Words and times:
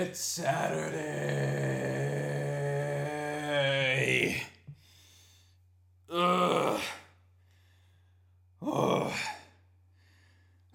It's 0.00 0.20
Saturday. 0.20 1.00
Ugh. 6.08 6.80
Oh. 8.62 9.12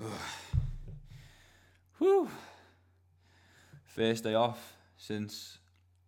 Ugh. 0.03 0.11
Whew. 1.99 2.27
First 3.85 4.25
day 4.25 4.33
off 4.33 4.73
since 4.97 5.57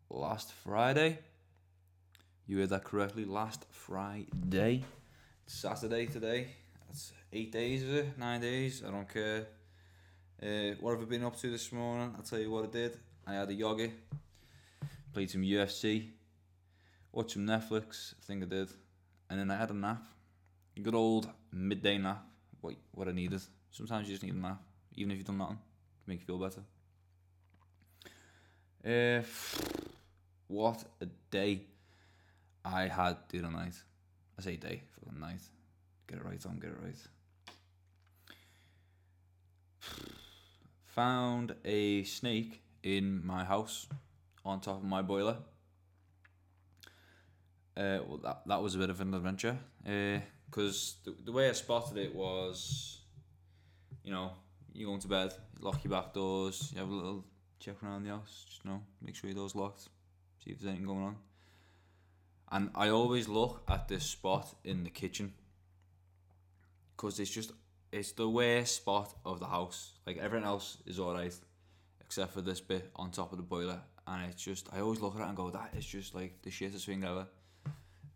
last 0.10 0.52
Friday. 0.52 1.20
You 2.48 2.60
heard 2.60 2.72
that 2.72 2.84
correctly. 2.84 3.24
Last 3.24 3.66
Friday. 3.72 4.84
It's 5.46 5.56
Saturday 5.56 6.08
today. 6.08 6.48
That's 6.86 7.14
eight 7.32 7.54
days, 7.54 7.82
is 7.82 7.94
it? 7.94 8.18
Nine 8.18 8.42
days? 8.42 8.84
I 8.86 8.92
don't 8.92 9.08
care. 9.08 9.48
Uh, 10.42 10.76
what 10.82 10.92
have 10.92 11.02
I 11.02 11.06
been 11.06 11.24
up 11.24 11.38
to 11.38 11.50
this 11.50 11.72
morning? 11.72 12.14
I'll 12.16 12.24
tell 12.24 12.40
you 12.40 12.52
what 12.52 12.66
I 12.66 12.68
did. 12.68 12.98
I 13.26 13.36
had 13.36 13.50
a 13.50 13.54
yoga, 13.54 13.90
played 15.14 15.32
some 15.32 15.44
UFC, 15.44 16.10
watched 17.14 17.32
some 17.32 17.48
Netflix, 17.48 18.14
I 18.14 18.26
think 18.26 18.44
I 18.44 18.46
did, 18.46 18.70
and 19.30 19.40
then 19.40 19.50
I 19.50 19.56
had 19.56 19.70
a 19.70 19.74
nap. 19.74 20.04
A 20.76 20.82
good 20.82 20.94
old 20.94 21.30
midday 21.54 21.98
nap, 21.98 22.26
what, 22.60 22.76
what 22.92 23.08
I 23.08 23.14
needed. 23.14 23.42
Sometimes 23.72 24.10
you 24.10 24.14
just 24.14 24.24
need 24.24 24.34
a 24.34 24.38
nap, 24.38 24.62
even 24.96 25.12
if 25.12 25.18
you've 25.18 25.28
done 25.28 25.38
nothing, 25.38 25.56
to 25.56 26.10
make 26.10 26.20
you 26.20 26.26
feel 26.26 26.38
better. 26.38 26.62
Uh, 28.86 29.24
what 30.48 30.84
a 31.00 31.06
day 31.32 31.62
I 32.66 32.88
had 32.88 33.18
the 33.30 33.40
other 33.40 33.52
night. 33.52 33.76
I 34.38 34.42
say 34.42 34.58
day, 34.58 34.84
the 35.12 35.18
night. 35.18 35.42
Get 36.08 36.20
it 36.20 36.26
right, 36.26 36.42
Tom, 36.42 36.60
get 36.60 36.72
it 36.72 36.78
right. 36.84 36.98
Found 40.96 41.56
a 41.66 42.04
snake 42.04 42.62
in 42.82 43.26
my 43.26 43.44
house 43.44 43.86
on 44.46 44.62
top 44.62 44.78
of 44.78 44.86
my 44.86 45.02
boiler. 45.02 45.36
Uh, 47.76 48.00
well, 48.08 48.20
that, 48.24 48.44
that 48.46 48.62
was 48.62 48.76
a 48.76 48.78
bit 48.78 48.90
of 48.90 49.02
an 49.02 49.14
adventure. 49.14 49.58
Because 49.84 50.96
the, 51.04 51.14
the 51.26 51.34
way 51.34 51.50
I 51.50 51.52
spotted 51.52 51.98
it 51.98 52.16
was, 52.16 53.02
you 54.06 54.12
know, 54.12 54.32
you 54.74 54.86
go 54.88 54.94
into 54.94 55.10
bed, 55.10 55.34
lock 55.60 55.84
your 55.84 55.92
back 55.92 56.14
doors, 56.14 56.72
you 56.72 56.80
have 56.80 56.90
a 56.90 56.94
little 56.94 57.26
check 57.60 57.84
around 57.84 58.06
the 58.06 58.12
house, 58.12 58.46
just 58.48 58.64
you 58.64 58.72
know, 58.72 58.82
make 59.02 59.16
sure 59.16 59.30
your 59.30 59.36
door's 59.36 59.54
locked, 59.54 59.90
see 60.46 60.52
if 60.52 60.62
there's 60.62 60.70
anything 60.70 60.88
going 60.88 61.04
on. 61.04 61.16
And 62.54 62.70
I 62.74 62.88
always 62.88 63.28
look 63.28 63.64
at 63.68 63.90
this 63.90 64.06
spot 64.06 64.56
in 64.64 64.86
the 64.86 64.90
kitchen 64.90 65.34
because 66.96 67.20
it's 67.20 67.32
just 67.32 67.52
it's 67.96 68.12
the 68.12 68.30
worst 68.30 68.76
spot 68.76 69.14
of 69.26 69.40
the 69.40 69.46
house. 69.46 69.94
Like 70.06 70.18
everything 70.18 70.46
else 70.46 70.78
is 70.86 71.00
alright, 71.00 71.34
except 72.02 72.34
for 72.34 72.42
this 72.42 72.60
bit 72.60 72.92
on 72.96 73.10
top 73.10 73.32
of 73.32 73.38
the 73.38 73.44
boiler, 73.44 73.80
and 74.06 74.30
it's 74.30 74.44
just 74.44 74.68
I 74.74 74.82
always 74.82 75.00
look 75.00 75.16
at 75.16 75.22
it 75.22 75.28
and 75.28 75.38
go, 75.38 75.50
that 75.50 75.74
is 75.78 75.86
just 75.86 76.14
like 76.14 76.42
the 76.42 76.50
shittest 76.50 76.86
thing 76.86 77.06
ever. 77.06 77.26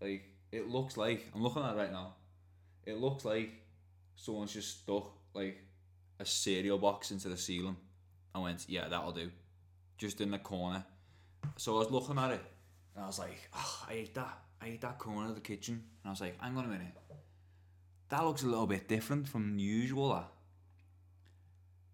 Like 0.01 0.25
it 0.51 0.67
looks 0.67 0.97
like 0.97 1.25
I'm 1.33 1.41
looking 1.41 1.63
at 1.63 1.75
it 1.75 1.77
right 1.77 1.91
now. 1.91 2.15
It 2.85 2.97
looks 2.97 3.23
like 3.23 3.51
someone's 4.15 4.53
just 4.53 4.81
stuck 4.81 5.11
like 5.33 5.63
a 6.19 6.25
cereal 6.25 6.77
box 6.77 7.11
into 7.11 7.29
the 7.29 7.37
ceiling. 7.37 7.77
I 8.35 8.39
went, 8.39 8.65
yeah, 8.67 8.89
that'll 8.89 9.13
do. 9.13 9.31
Just 9.97 10.19
in 10.19 10.31
the 10.31 10.39
corner. 10.39 10.83
So 11.55 11.75
I 11.75 11.79
was 11.79 11.91
looking 11.91 12.17
at 12.17 12.31
it, 12.31 12.41
and 12.95 13.03
I 13.03 13.07
was 13.07 13.19
like, 13.19 13.49
oh, 13.55 13.85
I 13.87 13.93
hate 13.93 14.15
that. 14.15 14.39
I 14.61 14.65
hate 14.65 14.81
that 14.81 14.99
corner 14.99 15.29
of 15.29 15.35
the 15.35 15.41
kitchen. 15.41 15.75
And 16.03 16.09
I 16.09 16.09
was 16.09 16.19
like, 16.19 16.37
hang 16.41 16.57
on 16.57 16.65
a 16.65 16.67
minute 16.67 16.98
that 18.09 18.23
looks 18.25 18.43
a 18.43 18.47
little 18.47 18.67
bit 18.67 18.87
different 18.87 19.27
from 19.27 19.57
usual. 19.57 20.23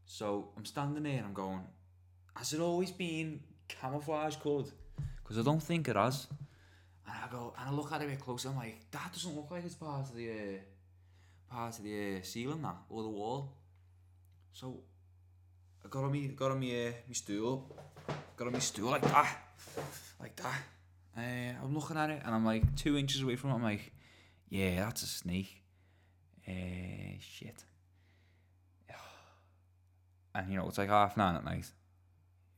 So 0.06 0.50
I'm 0.58 0.66
standing 0.66 1.04
there 1.04 1.18
and 1.18 1.26
I'm 1.26 1.34
going, 1.34 1.62
has 2.36 2.54
it 2.54 2.62
always 2.62 2.92
been 2.92 3.42
camouflage 3.68 4.38
coloured? 4.38 4.72
Because 5.22 5.38
I 5.40 5.42
don't 5.42 5.62
think 5.62 5.88
it 5.88 5.96
has. 5.96 6.28
And 7.08 7.16
I 7.16 7.28
go, 7.32 7.54
and 7.60 7.70
I 7.70 7.72
look 7.72 7.92
at 7.92 8.02
it 8.02 8.06
a 8.06 8.08
bit 8.08 8.20
closer. 8.20 8.50
I'm 8.50 8.56
like, 8.56 8.80
that 8.92 9.12
doesn't 9.12 9.36
look 9.36 9.52
like 9.52 9.66
it's 9.66 9.76
part 9.76 10.10
of 10.10 10.16
the 10.16 10.30
uh, 10.32 11.54
part 11.54 11.78
of 11.78 11.84
the 11.84 12.18
uh, 12.18 12.20
ceiling 12.24 12.62
that 12.62 12.76
or 12.90 13.04
the 13.04 13.10
wall. 13.10 13.54
So 14.54 14.80
I 15.84 15.90
got 15.90 16.04
on 16.04 16.12
me, 16.12 16.28
got 16.30 16.52
on 16.52 16.60
me, 16.60 16.88
uh, 16.88 16.92
me 17.08 17.14
stool, 17.14 17.76
got 18.38 18.48
on 18.48 18.54
me 18.54 18.60
stool 18.60 18.92
like 18.92 19.02
that, 19.02 19.38
like 20.20 20.36
that. 20.38 20.62
Uh, 21.18 21.64
I'm 21.64 21.74
looking 21.74 21.98
at 21.98 22.10
it 22.10 22.22
and 22.26 22.34
I'm 22.34 22.46
like 22.46 22.76
two 22.76 22.98
inches 22.98 23.22
away 23.22 23.36
from 23.36 23.52
it. 23.52 23.54
I'm 23.56 23.64
like, 23.64 23.92
yeah, 24.50 24.86
that's 24.86 25.04
a 25.04 25.08
snake. 25.08 25.65
Uh, 26.48 27.18
shit. 27.20 27.64
And 30.36 30.52
you 30.52 30.58
know, 30.58 30.68
it's 30.68 30.78
like 30.78 30.90
half 30.90 31.16
nine 31.16 31.36
at 31.36 31.46
night. 31.46 31.72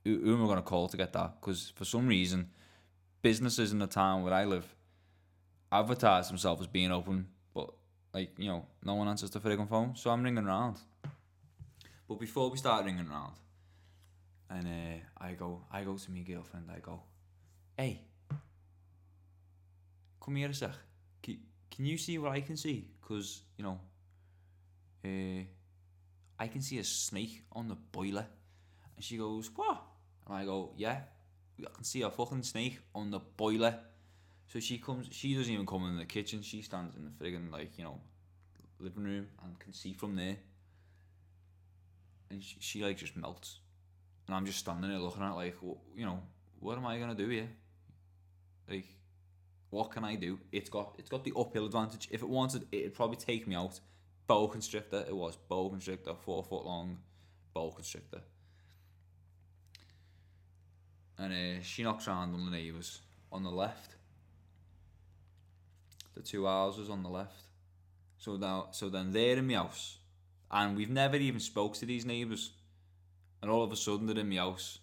Who, 0.04 0.20
who 0.24 0.36
am 0.36 0.44
I 0.44 0.46
going 0.46 0.58
to 0.58 0.64
call 0.64 0.88
to 0.88 0.98
get 0.98 1.14
that? 1.14 1.40
Because 1.40 1.72
for 1.76 1.86
some 1.86 2.08
reason, 2.08 2.50
businesses 3.22 3.72
in 3.72 3.80
the 3.80 3.88
town 3.88 4.24
where 4.24 4.34
I 4.34 4.46
live 4.46 4.76
advertise 5.72 6.28
themselves 6.28 6.62
as 6.62 6.68
being 6.68 6.92
open, 6.92 7.28
but 7.54 7.72
like, 8.14 8.32
you 8.38 8.48
know, 8.48 8.66
no 8.84 8.96
one 8.96 9.08
answers 9.08 9.30
the 9.30 9.40
frigging 9.40 9.68
phone. 9.68 9.96
So 9.96 10.10
I'm 10.10 10.24
ringing 10.24 10.46
around. 10.46 10.78
But 12.08 12.20
before 12.20 12.50
we 12.50 12.58
start 12.58 12.86
ringing 12.86 13.08
around, 13.08 13.34
and 14.50 14.66
uh, 14.66 15.26
I 15.26 15.34
go, 15.34 15.62
I 15.72 15.84
go 15.84 15.98
to 15.98 16.12
my 16.12 16.22
girlfriend, 16.22 16.70
I 16.74 16.80
go, 16.80 17.02
hey, 17.78 18.02
come 20.24 20.36
here 20.38 20.50
a 20.50 20.54
sec. 20.54 20.72
Can 21.78 21.86
you 21.86 21.98
see 21.98 22.18
what 22.18 22.32
I 22.32 22.42
can 22.42 22.58
see? 22.58 22.88
Because, 23.00 23.44
you 23.56 23.64
know, 23.64 23.80
uh, 25.06 25.44
I 26.40 26.48
can 26.48 26.62
see 26.64 26.80
a 26.80 26.84
snake 26.84 27.44
on 27.52 27.68
the 27.68 27.76
boiler. 27.76 28.26
And 28.96 29.06
she 29.06 29.16
goes, 29.16 29.52
what? 29.56 29.84
And 30.26 30.36
I 30.36 30.44
go, 30.44 30.74
yeah, 30.76 31.02
I 31.60 31.70
can 31.72 31.84
see 31.84 32.02
a 32.02 32.10
fucking 32.10 32.42
snake 32.42 32.80
on 32.96 33.12
the 33.12 33.20
boiler. 33.20 33.78
So 34.48 34.60
she 34.60 34.80
comes, 34.80 35.08
she 35.12 35.36
doesn't 35.36 35.54
even 35.54 35.68
come 35.68 35.86
in 35.86 35.98
the 35.98 36.06
kitchen. 36.06 36.42
She 36.42 36.64
stands 36.64 36.96
in 36.96 37.04
the 37.04 37.12
friggin' 37.12 37.52
like, 37.52 37.78
you 37.78 37.84
know, 37.84 38.00
living 38.80 39.04
room 39.04 39.28
and 39.44 39.60
can 39.60 39.72
see 39.72 39.94
from 39.94 40.16
there. 40.16 40.38
And 42.32 42.42
she, 42.44 42.56
she 42.60 42.84
like 42.84 42.98
just 42.98 43.16
melts. 43.16 43.60
And 44.26 44.36
I'm 44.36 44.48
just 44.48 44.58
standing 44.58 44.90
there 44.90 45.00
looking 45.00 45.22
at 45.22 45.36
like, 45.36 45.56
you 45.96 46.06
know, 46.06 46.24
what 46.60 46.76
am 46.76 46.88
I 46.88 46.98
to 46.98 47.14
do 47.14 47.30
here? 47.30 47.50
Like, 48.68 48.86
what 49.70 49.92
can 49.92 50.04
I 50.04 50.16
do? 50.16 50.40
It's 50.52 50.70
got 50.70 50.96
it's 50.98 51.10
got 51.10 51.24
the 51.24 51.34
uphill 51.38 51.66
advantage. 51.66 52.08
If 52.12 52.22
it 52.22 52.30
wanted, 52.30 52.68
it'd 52.72 52.96
probably 52.96 53.18
take 53.18 53.48
me 53.48 53.56
out. 53.56 53.80
Boa 54.28 54.48
constrictor, 54.50 55.06
it 55.08 55.16
was 55.16 55.38
boa 55.48 55.70
constrictor, 55.70 56.14
four 56.14 56.44
foot 56.44 56.66
long, 56.66 56.98
boa 57.54 57.72
constrictor. 57.72 58.22
And 61.18 61.34
uh, 61.34 61.64
she 61.64 61.84
knocks 61.84 62.08
around 62.08 62.34
on 62.34 62.46
the 62.46 62.52
neighbours 62.52 63.00
on 63.32 63.44
the 63.44 63.50
left. 63.50 63.96
The 66.14 66.22
two 66.22 66.46
houses 66.46 66.90
on 66.90 67.04
the 67.04 67.10
left. 67.10 67.44
So 68.18 68.36
now, 68.38 68.70
so 68.72 68.90
then 68.90 69.12
they're 69.12 69.38
in 69.38 69.48
my 69.48 69.54
house, 69.54 69.98
and 70.50 70.76
we've 70.76 70.90
never 70.90 71.16
even 71.18 71.40
spoke 71.40 71.76
to 71.76 71.86
these 71.86 72.06
neighbours. 72.06 72.52
And 73.42 73.52
all 73.52 73.64
of 73.64 73.72
a 73.72 73.76
sudden 73.76 74.08
they're 74.08 74.18
in 74.18 74.30
my 74.30 74.38
house, 74.38 74.80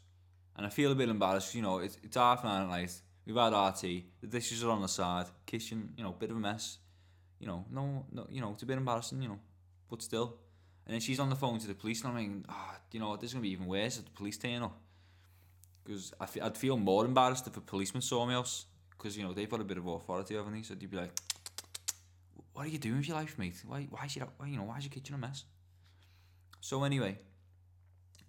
and 0.57 0.65
I 0.65 0.69
feel 0.69 0.93
a 0.93 0.95
bit 0.95 1.09
embarrassed. 1.09 1.55
You 1.55 1.63
know, 1.63 1.79
it's 1.79 1.99
it's 2.03 2.17
half 2.17 2.45
nine 2.45 2.63
at 2.63 2.69
night 2.69 3.01
We've 3.27 3.37
had 3.37 3.55
RT. 3.55 3.81
The 4.21 4.27
dishes 4.29 4.63
are 4.63 4.71
on 4.71 4.83
the 4.83 4.89
side. 4.89 5.27
Kitchen, 5.47 5.95
you 5.97 6.05
know, 6.05 6.13
bit 6.13 6.31
of 6.31 6.37
a 6.37 6.41
mess. 6.41 6.79
You 7.39 7.47
know, 7.47 7.65
no, 7.71 8.07
no, 8.13 8.27
you 8.31 8.41
know, 8.41 8.53
it's 8.53 8.63
a 8.63 8.67
bit 8.67 8.77
embarrassing, 8.77 9.21
you 9.23 9.29
know, 9.29 9.41
but 9.89 10.03
still. 10.03 10.37
And 10.87 10.95
then 10.95 11.01
she's 11.01 11.19
on 11.19 11.31
the 11.31 11.37
phone 11.37 11.59
to 11.59 11.67
the 11.67 11.75
police, 11.75 12.05
and 12.05 12.17
I'm 12.17 12.45
ah, 12.49 12.75
oh, 12.75 12.81
you 12.93 13.01
know 13.01 13.17
this 13.17 13.31
is 13.31 13.35
gonna 13.35 13.43
be 13.43 13.51
even 13.51 13.67
worse 13.67 13.99
if 13.99 14.05
the 14.05 14.11
police 14.11 14.37
turn 14.37 14.63
up. 14.63 14.79
Because 15.83 16.13
I'd 16.21 16.57
feel 16.57 16.77
more 16.77 17.05
embarrassed 17.05 17.47
if 17.47 17.57
a 17.57 17.61
policeman 17.61 18.03
saw 18.03 18.25
me 18.27 18.35
else, 18.35 18.67
because 18.91 19.17
you 19.17 19.25
know 19.25 19.33
they've 19.33 19.49
got 19.49 19.61
a 19.61 19.65
bit 19.65 19.79
of 19.79 19.87
authority 19.87 20.37
over 20.37 20.51
me, 20.51 20.63
so 20.63 20.75
they'd 20.75 20.91
be 20.91 20.97
like, 20.97 21.19
"What 22.53 22.67
are 22.67 22.69
you 22.69 22.79
doing 22.79 22.99
with 22.99 23.09
your 23.09 23.17
life, 23.17 23.39
mate? 23.39 23.63
Why, 23.67 23.87
why 23.91 24.05
is 24.05 24.17
your, 24.17 24.29
why, 24.37 24.47
you 24.47 24.57
know, 24.57 24.65
why 24.65 24.79
is 24.79 24.85
your 24.85 24.91
kitchen 24.91 25.15
a 25.15 25.19
mess?" 25.19 25.45
So 26.61 26.85
anyway, 26.85 27.19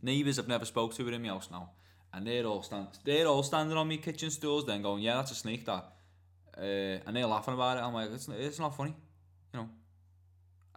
neighbours 0.02 0.40
I've 0.40 0.48
never 0.48 0.66
spoke 0.66 0.94
to 0.96 1.08
in 1.08 1.22
my 1.22 1.28
house 1.30 1.50
now 1.52 1.72
and 2.16 2.26
they're 2.26 2.46
all 2.46 2.64
stand, 2.64 2.88
they're 3.04 3.28
all 3.28 3.44
standing 3.44 3.78
on 3.78 3.88
me 3.88 3.98
kitchen 3.98 4.32
stools, 4.32 4.66
then 4.66 4.82
going, 4.82 5.04
"Yeah, 5.04 5.16
that's 5.16 5.32
a 5.32 5.36
snake." 5.36 5.66
That, 5.66 5.86
uh, 6.58 6.62
and 7.06 7.16
they're 7.16 7.26
laughing 7.26 7.54
about 7.54 7.78
it. 7.78 7.82
I'm 7.82 7.94
like, 7.94 8.10
"It's 8.12 8.30
it's 8.30 8.60
not 8.60 8.76
funny, 8.76 8.96
you 9.54 9.60
know. 9.60 9.70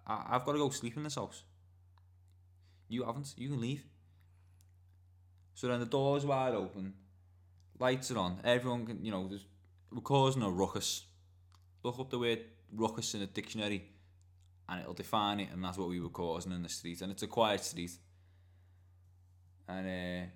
I, 0.05 0.27
I've 0.31 0.45
got 0.45 0.53
to 0.53 0.59
go 0.59 0.69
sleep 0.71 0.97
in 0.97 1.05
this 1.05 1.15
house. 1.15 1.45
You 2.89 3.05
haven't. 3.05 3.35
You 3.37 3.51
can 3.51 3.61
leave." 3.61 3.85
So 5.55 5.69
then 5.69 5.81
the 5.81 5.87
door's 5.87 6.27
wide 6.27 6.55
open, 6.55 6.95
lights 7.79 8.11
are 8.11 8.19
on. 8.19 8.41
Everyone 8.45 8.87
can, 8.87 9.05
you 9.05 9.13
know, 9.13 9.31
we're 9.93 10.01
causing 10.01 10.43
a 10.43 10.51
ruckus. 10.51 11.05
Look 11.85 11.99
up 12.01 12.11
the 12.11 12.19
word 12.19 12.45
ruckus 12.73 13.15
in 13.15 13.23
a 13.23 13.27
dictionary, 13.27 13.85
and 14.69 14.81
it'll 14.81 14.95
define 14.95 15.39
it, 15.41 15.51
and 15.53 15.63
that's 15.63 15.79
what 15.79 15.89
we 15.89 16.01
were 16.01 16.09
causing 16.09 16.53
in 16.53 16.63
the 16.63 16.69
street. 16.69 17.01
And 17.01 17.13
it's 17.13 17.23
a 17.23 17.29
quiet 17.29 17.63
street. 17.63 17.93
And 19.69 19.87
uh, 19.87 20.27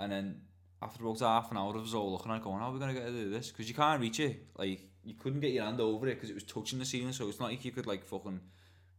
and 0.00 0.10
then 0.10 0.40
after 0.82 1.04
about 1.04 1.20
half 1.20 1.50
an 1.50 1.58
hour 1.58 1.76
of 1.76 1.84
us 1.84 1.94
all 1.94 2.12
looking 2.12 2.32
at 2.32 2.38
it 2.38 2.42
going, 2.42 2.58
how 2.58 2.70
are 2.70 2.72
we 2.72 2.78
going 2.78 2.94
to 2.94 3.00
get 3.00 3.06
to 3.06 3.12
do 3.12 3.30
this? 3.30 3.50
Because 3.50 3.68
you 3.68 3.74
can't 3.74 4.00
reach 4.00 4.18
it. 4.18 4.46
Like, 4.56 4.80
you 5.04 5.14
couldn't 5.14 5.40
get 5.40 5.52
your 5.52 5.64
hand 5.64 5.80
over 5.80 6.08
it 6.08 6.14
because 6.14 6.30
it 6.30 6.34
was 6.34 6.44
touching 6.44 6.78
the 6.78 6.84
ceiling. 6.84 7.12
So 7.12 7.28
it's 7.28 7.38
not 7.38 7.50
like 7.50 7.64
you 7.64 7.70
could, 7.70 7.86
like, 7.86 8.04
fucking 8.04 8.40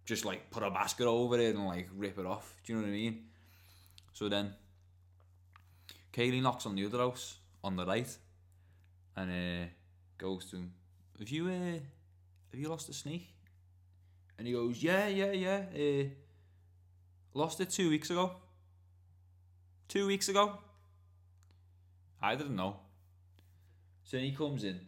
just, 0.05 0.25
like, 0.25 0.51
put 0.51 0.63
a 0.63 0.69
basket 0.69 1.07
over 1.07 1.39
it 1.39 1.55
and, 1.55 1.65
like, 1.65 1.89
rip 1.95 2.19
it 2.19 2.25
off. 2.25 2.55
Do 2.63 2.73
you 2.73 2.79
know 2.79 2.85
what 2.85 2.89
I 2.89 2.93
mean? 2.93 3.23
So 4.13 4.29
then 4.29 4.53
Kaylee 6.13 6.41
knocks 6.41 6.65
on 6.65 6.75
the 6.75 6.85
other 6.85 6.99
house 6.99 7.37
on 7.63 7.75
the 7.75 7.85
right, 7.85 8.17
and 9.15 9.31
uh, 9.31 9.65
goes 10.17 10.45
to 10.51 10.57
him. 10.57 10.73
Have 11.19 11.29
you 11.29 11.47
uh, 11.47 11.79
have 12.51 12.59
you 12.59 12.67
lost 12.67 12.89
a 12.89 12.93
snake? 12.93 13.33
And 14.37 14.47
he 14.47 14.53
goes, 14.53 14.81
yeah, 14.81 15.07
yeah, 15.07 15.31
yeah. 15.31 15.61
Uh, 15.75 16.05
lost 17.33 17.61
it 17.61 17.69
two 17.69 17.89
weeks 17.89 18.09
ago. 18.09 18.31
Two 19.87 20.07
weeks 20.07 20.29
ago. 20.29 20.57
I 22.21 22.35
didn't 22.35 22.55
know. 22.55 22.77
So 24.03 24.17
he 24.17 24.31
comes 24.31 24.63
in, 24.63 24.79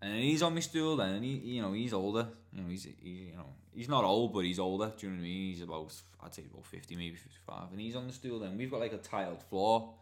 and 0.00 0.20
he's 0.22 0.42
on 0.42 0.54
my 0.54 0.60
stool. 0.60 0.96
Then 0.96 1.14
and 1.14 1.24
he, 1.24 1.34
you 1.36 1.62
know, 1.62 1.72
he's 1.72 1.92
older. 1.92 2.28
You 2.52 2.62
know, 2.62 2.68
he's 2.68 2.84
he, 2.84 3.30
you 3.30 3.36
know, 3.36 3.50
he's 3.74 3.88
not 3.88 4.04
old, 4.04 4.32
but 4.32 4.44
he's 4.44 4.58
older. 4.58 4.92
Do 4.96 5.06
you 5.06 5.12
know 5.12 5.18
what 5.18 5.26
I 5.26 5.28
mean? 5.28 5.52
He's 5.52 5.62
about, 5.62 5.92
I'd 6.22 6.34
say 6.34 6.44
about 6.50 6.64
fifty, 6.66 6.96
maybe 6.96 7.16
fifty-five. 7.16 7.70
And 7.70 7.80
he's 7.80 7.96
on 7.96 8.06
the 8.06 8.12
stool. 8.12 8.38
Then 8.38 8.56
we've 8.56 8.70
got 8.70 8.80
like 8.80 8.92
a 8.94 8.98
tiled 8.98 9.42
floor, 9.42 9.94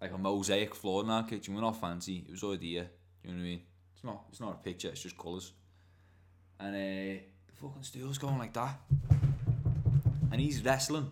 like 0.00 0.12
a 0.12 0.18
mosaic 0.18 0.74
floor 0.74 1.02
in 1.02 1.10
our 1.10 1.24
kitchen. 1.24 1.54
We're 1.54 1.60
not 1.60 1.80
fancy. 1.80 2.24
It 2.26 2.30
was 2.30 2.42
already 2.42 2.70
here. 2.72 2.90
Do 3.22 3.28
you 3.28 3.34
know 3.34 3.40
what 3.40 3.46
I 3.46 3.50
mean? 3.50 3.62
It's 3.94 4.04
not. 4.04 4.24
It's 4.30 4.40
not 4.40 4.52
a 4.52 4.62
picture. 4.62 4.88
It's 4.88 5.02
just 5.02 5.18
colours. 5.18 5.52
And 6.60 6.76
uh, 6.76 7.20
the 7.48 7.56
fucking 7.60 7.82
stool's 7.82 8.18
going 8.18 8.38
like 8.38 8.52
that, 8.52 8.78
and 10.30 10.40
he's 10.40 10.62
wrestling 10.64 11.10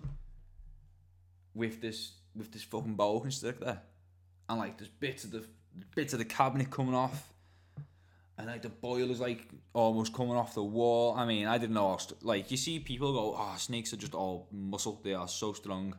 with 1.54 1.80
this 1.80 2.12
with 2.36 2.52
this 2.52 2.62
fucking 2.62 2.94
boa 2.94 3.20
constrictor, 3.20 3.80
and 4.50 4.58
like 4.58 4.76
there's 4.76 4.90
bits 4.90 5.22
of 5.24 5.30
the 5.30 5.44
bits 5.94 6.12
of 6.12 6.18
the 6.18 6.24
cabinet 6.24 6.70
coming 6.70 6.94
off, 6.94 7.32
and 8.36 8.48
like 8.48 8.62
the 8.62 8.68
boiler's 8.68 9.20
like 9.20 9.46
almost 9.72 10.12
coming 10.12 10.34
off 10.34 10.54
the 10.54 10.64
wall. 10.64 11.14
I 11.16 11.24
mean, 11.24 11.46
I 11.46 11.56
didn't 11.56 11.74
know. 11.74 11.96
St- 11.98 12.22
like 12.24 12.50
you 12.50 12.56
see 12.56 12.80
people 12.80 13.12
go, 13.12 13.36
"Oh, 13.38 13.54
snakes 13.56 13.92
are 13.92 13.96
just 13.96 14.14
all 14.14 14.48
muscle. 14.50 15.00
They 15.04 15.14
are 15.14 15.28
so 15.28 15.52
strong." 15.52 15.94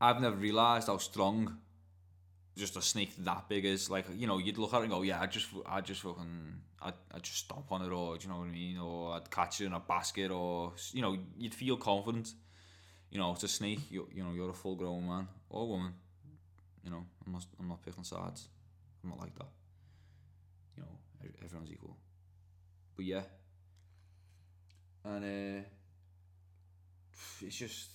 I've 0.00 0.20
never 0.20 0.36
realised 0.36 0.86
how 0.86 0.98
strong 0.98 1.58
just 2.56 2.76
a 2.76 2.82
snake 2.82 3.12
that 3.24 3.48
big 3.48 3.64
is. 3.64 3.88
Like 3.88 4.04
you 4.14 4.26
know, 4.26 4.36
you'd 4.36 4.58
look 4.58 4.74
at 4.74 4.80
it 4.80 4.82
and 4.82 4.92
go, 4.92 5.00
"Yeah, 5.00 5.20
I 5.22 5.26
just, 5.26 5.48
I 5.66 5.80
just 5.80 6.02
fucking, 6.02 6.60
I, 6.82 6.92
I 7.10 7.18
just 7.20 7.38
stomp 7.38 7.72
on 7.72 7.82
it, 7.82 7.90
or 7.90 8.18
do 8.18 8.24
you 8.24 8.32
know 8.32 8.40
what 8.40 8.48
I 8.48 8.52
mean? 8.52 8.76
Or 8.78 9.14
I'd 9.14 9.30
catch 9.30 9.62
it 9.62 9.66
in 9.66 9.72
a 9.72 9.80
basket, 9.80 10.30
or 10.30 10.74
you 10.92 11.00
know, 11.00 11.16
you'd 11.38 11.54
feel 11.54 11.78
confident. 11.78 12.34
You 13.10 13.18
know, 13.18 13.32
it's 13.32 13.44
a 13.44 13.48
snake. 13.48 13.80
You, 13.90 14.06
you 14.12 14.22
know, 14.22 14.32
you're 14.34 14.50
a 14.50 14.54
full 14.54 14.76
grown 14.76 15.08
man 15.08 15.26
or 15.48 15.66
woman. 15.66 15.94
You 16.84 16.90
know, 16.90 17.04
I'm 17.26 17.32
not, 17.32 17.44
I'm 17.58 17.68
not 17.68 17.84
picking 17.84 18.04
sides. 18.04 18.48
I'm 19.02 19.10
not 19.10 19.20
like 19.20 19.34
that. 19.36 19.48
You 20.76 20.82
know, 20.82 21.30
everyone's 21.44 21.70
equal. 21.70 21.96
But 22.96 23.04
yeah, 23.04 23.22
and 25.04 25.24
uh, 25.24 25.64
it's 27.40 27.56
just, 27.56 27.88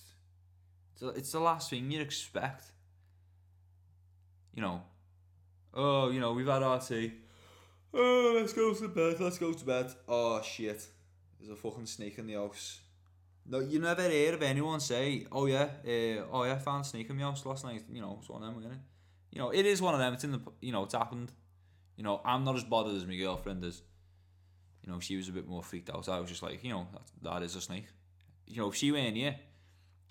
it's, 1.00 1.32
the 1.32 1.40
last 1.40 1.70
thing 1.70 1.90
you'd 1.90 2.00
expect. 2.00 2.64
You 4.54 4.62
know, 4.62 4.82
oh, 5.74 6.10
you 6.10 6.20
know, 6.20 6.32
we've 6.32 6.46
had 6.46 6.62
our 6.62 6.80
tea. 6.80 7.12
Oh, 7.92 8.32
let's 8.36 8.52
go 8.52 8.72
to 8.72 8.88
bed. 8.88 9.20
Let's 9.20 9.38
go 9.38 9.52
to 9.52 9.64
bed. 9.64 9.92
Oh 10.08 10.40
shit, 10.42 10.86
there's 11.38 11.50
a 11.50 11.56
fucking 11.56 11.86
snake 11.86 12.18
in 12.18 12.26
the 12.26 12.34
house. 12.34 12.80
No, 13.46 13.60
you 13.60 13.78
never 13.78 14.08
hear 14.08 14.34
of 14.34 14.42
anyone 14.42 14.80
say, 14.80 15.26
"Oh 15.30 15.46
yeah, 15.46 15.68
uh, 15.86 16.24
oh 16.32 16.44
yeah, 16.44 16.54
I 16.54 16.58
found 16.58 16.86
snake 16.86 17.10
in 17.10 17.16
my 17.16 17.22
house 17.22 17.44
last 17.44 17.64
night." 17.64 17.84
You 17.92 18.00
know, 18.00 18.18
it's 18.20 18.28
one 18.28 18.42
of 18.42 18.54
them? 18.54 18.80
You 19.30 19.38
know, 19.38 19.50
it 19.50 19.66
is 19.66 19.82
one 19.82 19.94
of 19.94 20.00
them. 20.00 20.14
It's 20.14 20.24
in 20.24 20.32
the, 20.32 20.40
you 20.62 20.72
know, 20.72 20.84
it's 20.84 20.94
happened. 20.94 21.30
You 21.96 22.04
know, 22.04 22.20
I'm 22.24 22.44
not 22.44 22.56
as 22.56 22.64
bothered 22.64 22.96
as 22.96 23.06
my 23.06 23.16
girlfriend 23.16 23.64
is. 23.64 23.82
You 24.82 24.92
know, 24.92 25.00
she 25.00 25.16
was 25.16 25.28
a 25.28 25.32
bit 25.32 25.46
more 25.46 25.62
freaked 25.62 25.90
out. 25.90 26.08
I 26.08 26.20
was 26.20 26.28
just 26.28 26.42
like, 26.42 26.62
you 26.62 26.70
know, 26.70 26.86
that, 26.92 27.02
that 27.22 27.42
is 27.42 27.56
a 27.56 27.60
snake. 27.60 27.86
You 28.46 28.60
know, 28.60 28.68
if 28.68 28.76
she 28.76 28.92
went 28.92 29.16
here, 29.16 29.36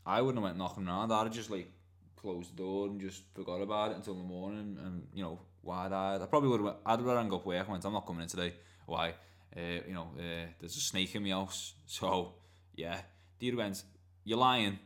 I 0.06 0.22
wouldn't 0.22 0.38
have 0.38 0.44
went 0.44 0.58
knocking 0.58 0.88
around. 0.88 1.12
I'd 1.12 1.26
have 1.26 1.34
just 1.34 1.50
like 1.50 1.72
closed 2.16 2.54
the 2.54 2.58
door 2.58 2.88
and 2.88 3.00
just 3.00 3.24
forgot 3.34 3.62
about 3.62 3.92
it 3.92 3.98
until 3.98 4.16
the 4.16 4.24
morning. 4.24 4.78
And 4.84 5.08
you 5.14 5.24
know, 5.24 5.40
wide-eyed. 5.64 6.22
I 6.22 6.26
probably 6.28 6.50
would 6.50 6.62
have. 6.62 6.76
I'd 6.86 7.00
have 7.00 7.06
rang 7.06 7.34
up 7.34 7.46
work. 7.46 7.68
Went, 7.68 7.86
I'm 7.86 7.94
not 7.94 8.06
coming 8.06 8.24
in 8.24 8.28
today. 8.28 8.54
Why? 8.86 9.14
Uh, 9.56 9.82
you 9.88 9.94
know, 9.94 10.12
uh, 10.18 10.48
there's 10.60 10.76
a 10.76 10.82
snake 10.82 11.16
in 11.16 11.24
my 11.24 11.30
house. 11.30 11.74
So 11.86 12.36
yeah, 12.76 13.00
Dear 13.44 13.58
went, 13.58 13.84
you're 14.24 14.38
lying. 14.38 14.80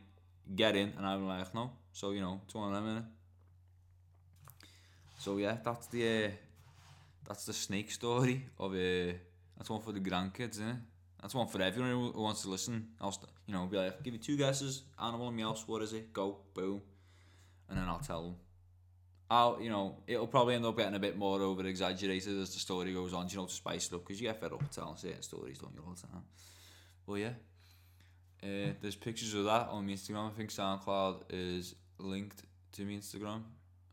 Get 0.52 0.74
in, 0.74 0.92
and 0.96 1.06
I'm 1.06 1.28
like, 1.28 1.54
no. 1.54 1.70
So 1.92 2.10
you 2.10 2.20
know, 2.20 2.40
it's 2.44 2.52
one 2.56 2.74
of 2.74 2.74
them. 2.74 2.86
Innit? 2.92 3.04
So 5.16 5.36
yeah, 5.36 5.58
that's 5.64 5.86
the 5.86 6.02
uh, 6.24 6.30
that's 7.24 7.44
the 7.44 7.52
snake 7.52 7.92
story 7.92 8.46
of 8.58 8.72
uh, 8.72 9.12
that's 9.56 9.70
one 9.70 9.80
for 9.80 9.92
the 9.92 10.00
grandkids, 10.00 10.54
isn't? 10.54 10.82
That's 11.22 11.36
one 11.36 11.46
for 11.46 11.62
everyone 11.62 12.12
who 12.12 12.20
wants 12.20 12.42
to 12.42 12.50
listen. 12.50 12.88
I'll 13.00 13.16
you 13.46 13.54
know 13.54 13.66
be 13.66 13.76
like, 13.76 14.02
give 14.02 14.14
you 14.14 14.18
two 14.18 14.36
guesses. 14.36 14.82
Animal 15.00 15.28
in 15.28 15.36
my 15.36 15.42
house. 15.42 15.62
What 15.68 15.82
is 15.82 15.92
it? 15.92 16.12
Go, 16.12 16.38
boom, 16.52 16.82
and 17.68 17.78
then 17.78 17.84
I'll 17.84 18.00
tell 18.00 18.22
them. 18.24 18.34
I'll 19.30 19.62
you 19.62 19.70
know 19.70 19.98
it'll 20.08 20.26
probably 20.26 20.56
end 20.56 20.66
up 20.66 20.76
getting 20.76 20.96
a 20.96 20.98
bit 20.98 21.16
more 21.16 21.40
over 21.42 21.64
exaggerated 21.64 22.36
as 22.40 22.54
the 22.54 22.58
story 22.58 22.92
goes 22.92 23.14
on. 23.14 23.28
You 23.28 23.36
know 23.36 23.46
to 23.46 23.52
spice 23.52 23.86
it 23.86 23.94
up 23.94 24.04
because 24.04 24.20
you 24.20 24.26
get 24.26 24.40
fed 24.40 24.52
up 24.52 24.68
telling 24.72 24.96
certain 24.96 25.22
stories, 25.22 25.58
don't 25.58 25.76
you 25.76 25.82
all 25.86 25.94
the 25.94 26.00
time? 26.00 26.24
Well 27.06 27.18
yeah. 27.18 27.34
Uh, 28.42 28.72
there's 28.80 28.94
pictures 28.94 29.34
of 29.34 29.44
that 29.44 29.68
on 29.68 29.86
my 29.86 29.92
Instagram. 29.92 30.28
I 30.28 30.30
think 30.30 30.50
SoundCloud 30.50 31.22
is 31.30 31.74
linked 31.98 32.42
to 32.72 32.84
my 32.84 32.92
Instagram. 32.92 33.42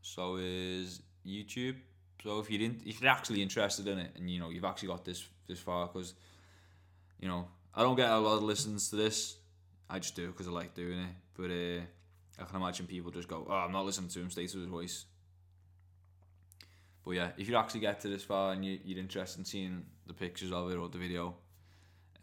So 0.02 0.36
is 0.40 1.02
YouTube. 1.26 1.76
So 2.22 2.38
if 2.38 2.50
you 2.50 2.58
didn't, 2.58 2.82
if 2.86 3.00
you're 3.00 3.10
actually 3.10 3.42
interested 3.42 3.88
in 3.88 3.98
it, 3.98 4.12
and 4.16 4.30
you 4.30 4.38
know 4.38 4.50
you've 4.50 4.64
actually 4.64 4.88
got 4.88 5.04
this 5.04 5.26
this 5.46 5.58
far, 5.58 5.86
because 5.86 6.14
you 7.20 7.28
know 7.28 7.48
I 7.74 7.82
don't 7.82 7.96
get 7.96 8.10
a 8.10 8.18
lot 8.18 8.36
of 8.36 8.42
listens 8.42 8.90
to 8.90 8.96
this. 8.96 9.36
I 9.90 9.98
just 9.98 10.14
do 10.16 10.28
because 10.28 10.48
I 10.48 10.50
like 10.50 10.74
doing 10.74 10.98
it. 10.98 11.14
But 11.34 11.50
uh, 11.50 12.42
I 12.42 12.44
can 12.44 12.56
imagine 12.56 12.86
people 12.86 13.10
just 13.10 13.28
go, 13.28 13.46
"Oh, 13.48 13.52
I'm 13.52 13.72
not 13.72 13.84
listening 13.84 14.10
to 14.10 14.20
him. 14.20 14.30
Stay 14.30 14.46
to 14.46 14.58
his 14.58 14.66
voice." 14.66 15.04
But 17.04 17.12
yeah, 17.12 17.30
if 17.36 17.48
you 17.48 17.56
actually 17.56 17.80
get 17.80 18.00
to 18.00 18.08
this 18.08 18.24
far 18.24 18.52
and 18.52 18.64
you, 18.64 18.80
you're 18.84 18.98
interested 18.98 19.38
in 19.38 19.44
seeing 19.44 19.84
the 20.06 20.12
pictures 20.14 20.50
of 20.50 20.70
it 20.72 20.76
or 20.76 20.88
the 20.88 20.98
video, 20.98 21.36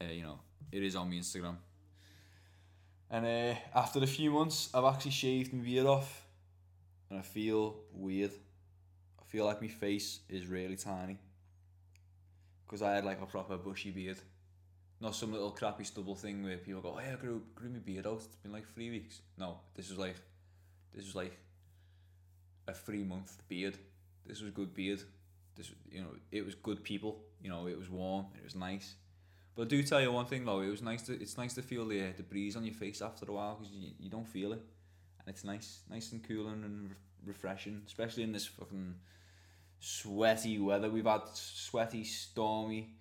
uh, 0.01 0.11
you 0.11 0.23
know, 0.23 0.39
it 0.73 0.83
is 0.83 0.97
on 0.97 1.09
my 1.09 1.15
Instagram. 1.15 1.55
And 3.13 3.27
uh, 3.27 3.53
after 3.75 3.99
a 3.99 4.07
few 4.07 4.31
months, 4.31 4.71
I've 4.73 4.85
actually 4.85 5.11
shaved 5.11 5.53
my 5.53 5.63
beard 5.63 5.85
off, 5.85 6.25
and 7.11 7.19
I 7.19 7.21
feel 7.21 7.75
weird. 7.93 8.31
I 9.21 9.23
feel 9.25 9.45
like 9.45 9.61
my 9.61 9.67
face 9.67 10.21
is 10.29 10.47
really 10.47 10.75
tiny. 10.75 11.19
Because 12.65 12.81
I 12.81 12.95
had 12.95 13.05
like 13.05 13.21
a 13.21 13.27
proper 13.27 13.55
bushy 13.55 13.91
beard. 13.91 14.17
Not 14.99 15.13
some 15.13 15.31
little 15.31 15.51
crappy 15.51 15.83
stubble 15.83 16.15
thing 16.15 16.43
where 16.43 16.57
people 16.57 16.81
go, 16.81 16.95
"Hey, 16.95 17.11
I 17.11 17.15
grew 17.15 17.43
grew 17.53 17.69
my 17.69 17.77
beard 17.77 18.07
out. 18.07 18.23
It's 18.25 18.35
been 18.37 18.51
like 18.51 18.67
three 18.73 18.89
weeks." 18.89 19.21
No, 19.37 19.59
this 19.75 19.89
was 19.89 19.99
like, 19.99 20.15
this 20.95 21.05
was 21.05 21.13
like 21.13 21.37
a 22.67 22.73
three 22.73 23.03
month 23.03 23.47
beard. 23.47 23.77
This 24.25 24.41
was 24.41 24.49
good 24.49 24.73
beard. 24.73 25.03
This 25.55 25.69
you 25.91 26.01
know 26.01 26.15
it 26.31 26.43
was 26.43 26.55
good 26.55 26.83
people. 26.83 27.19
You 27.43 27.51
know 27.51 27.67
it 27.67 27.77
was 27.77 27.91
warm. 27.91 28.25
It 28.35 28.43
was 28.43 28.55
nice. 28.55 28.95
But 29.55 29.63
I 29.63 29.65
do 29.65 29.83
tell 29.83 30.01
you 30.01 30.11
one 30.11 30.25
thing 30.25 30.45
though, 30.45 30.61
it 30.61 30.69
was 30.69 30.81
nice 30.81 31.03
to 31.03 31.13
it's 31.13 31.37
nice 31.37 31.53
to 31.55 31.61
feel 31.61 31.87
the 31.87 32.01
uh, 32.01 32.07
the 32.17 32.23
breeze 32.23 32.55
on 32.55 32.63
your 32.65 32.73
face 32.73 33.01
after 33.01 33.25
a 33.29 33.33
while 33.33 33.55
because 33.55 33.71
you, 33.71 33.91
you 33.99 34.09
don't 34.09 34.27
feel 34.27 34.51
it, 34.53 34.61
and 35.19 35.27
it's 35.27 35.43
nice 35.43 35.81
nice 35.89 36.11
and 36.11 36.27
cooling 36.27 36.63
and 36.63 36.89
re- 36.89 36.95
refreshing, 37.25 37.83
especially 37.85 38.23
in 38.23 38.31
this 38.31 38.47
fucking 38.47 38.95
sweaty 39.79 40.57
weather. 40.57 40.89
We've 40.89 41.05
had 41.05 41.27
sweaty, 41.33 42.03
stormy 42.03 42.95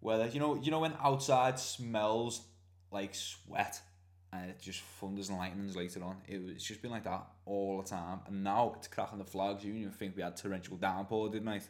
weather. 0.00 0.28
You 0.28 0.38
know 0.38 0.54
you 0.54 0.70
know 0.70 0.80
when 0.80 0.94
outside 1.02 1.58
smells 1.58 2.42
like 2.92 3.14
sweat 3.14 3.80
and 4.32 4.50
it 4.50 4.60
just 4.60 4.82
thunders 5.00 5.30
and 5.30 5.38
lightnings 5.38 5.74
later 5.74 6.04
on. 6.04 6.18
It 6.28 6.40
it's 6.48 6.64
just 6.64 6.80
been 6.80 6.92
like 6.92 7.04
that 7.04 7.26
all 7.44 7.82
the 7.82 7.88
time, 7.88 8.20
and 8.28 8.44
now 8.44 8.74
it's 8.76 8.86
cracking 8.86 9.18
the 9.18 9.24
flags. 9.24 9.64
You 9.64 9.74
even 9.74 9.90
think 9.90 10.14
we 10.14 10.22
had 10.22 10.36
torrential 10.36 10.76
downpour, 10.76 11.30
didn't 11.30 11.48
I? 11.48 11.60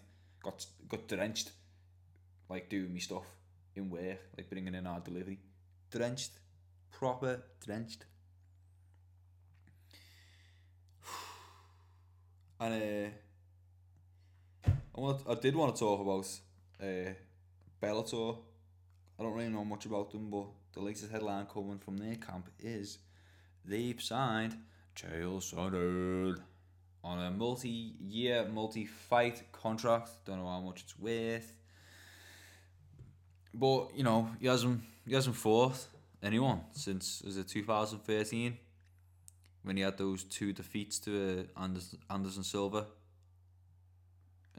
Got 0.42 0.66
got 0.86 1.08
drenched, 1.08 1.52
like 2.50 2.68
doing 2.68 2.92
me 2.92 3.00
stuff 3.00 3.24
in 3.78 3.90
work, 3.90 4.18
like 4.36 4.50
bringing 4.50 4.74
in 4.74 4.86
our 4.86 5.00
delivery. 5.00 5.38
Drenched. 5.90 6.32
Proper 6.90 7.42
drenched. 7.64 8.04
And 12.60 12.74
uh, 12.74 14.70
I, 14.96 15.00
want 15.00 15.22
I 15.28 15.34
did 15.34 15.54
want 15.54 15.76
to 15.76 15.78
talk 15.78 16.00
about 16.00 16.26
uh, 16.82 17.12
Bellator. 17.80 18.38
I 19.18 19.22
don't 19.22 19.32
really 19.32 19.48
know 19.48 19.64
much 19.64 19.86
about 19.86 20.10
them, 20.10 20.28
but 20.28 20.46
the 20.72 20.80
latest 20.80 21.10
headline 21.10 21.46
coming 21.46 21.78
from 21.78 21.96
their 21.98 22.16
camp 22.16 22.50
is 22.58 22.98
they've 23.64 24.00
signed 24.02 24.56
Chael 24.96 25.40
Sonnen 25.40 26.36
on 27.04 27.18
a 27.18 27.30
multi-year, 27.30 28.48
multi-fight 28.52 29.52
contract. 29.52 30.10
Don't 30.24 30.38
know 30.38 30.48
how 30.48 30.60
much 30.60 30.82
it's 30.82 30.98
worth. 30.98 31.52
But 33.54 33.96
you 33.96 34.04
know, 34.04 34.30
he 34.40 34.46
hasn't 34.46 34.82
he 35.06 35.14
hasn't 35.14 35.36
fought 35.36 35.86
anyone 36.22 36.60
since 36.72 37.22
was 37.24 37.36
it 37.36 37.48
2013 37.48 38.58
when 39.62 39.76
he 39.76 39.82
had 39.82 39.98
those 39.98 40.24
two 40.24 40.52
defeats 40.52 40.98
to 41.00 41.46
uh, 41.56 41.62
Anderson, 41.62 41.98
Anderson 42.10 42.44
Silva. 42.44 42.86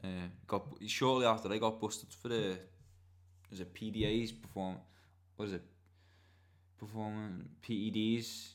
Uh, 0.02 0.28
got 0.46 0.66
shortly 0.86 1.26
after 1.26 1.48
they 1.48 1.58
got 1.58 1.78
busted 1.80 2.08
for 2.12 2.28
the 2.28 2.56
is 3.50 3.60
it 3.60 3.74
PDAs 3.74 4.32
perform 4.40 4.76
what 5.36 5.48
is 5.48 5.54
it 5.54 5.62
performing 6.78 7.44
PEDs 7.62 8.52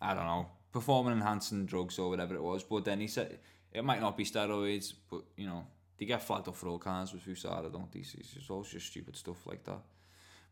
I 0.00 0.14
don't 0.14 0.24
know 0.24 0.46
performing 0.72 1.14
enhancing 1.14 1.66
drugs 1.66 1.98
or 1.98 2.08
whatever 2.08 2.34
it 2.34 2.42
was. 2.42 2.62
But 2.62 2.84
then 2.84 3.00
he 3.00 3.08
said 3.08 3.38
it 3.72 3.84
might 3.84 4.00
not 4.00 4.16
be 4.16 4.24
steroids, 4.24 4.92
but 5.10 5.22
you 5.36 5.46
know 5.46 5.66
they 5.98 6.06
get 6.06 6.22
flagged 6.22 6.48
up 6.48 6.56
for 6.56 6.68
all 6.68 6.78
kinds 6.78 7.12
with 7.12 7.26
USADA, 7.26 7.72
don't 7.72 7.90
they? 7.90 8.00
It's 8.00 8.12
just 8.12 8.50
always 8.50 8.68
just 8.68 8.86
stupid 8.86 9.16
stuff 9.16 9.46
like 9.46 9.64
that. 9.64 9.80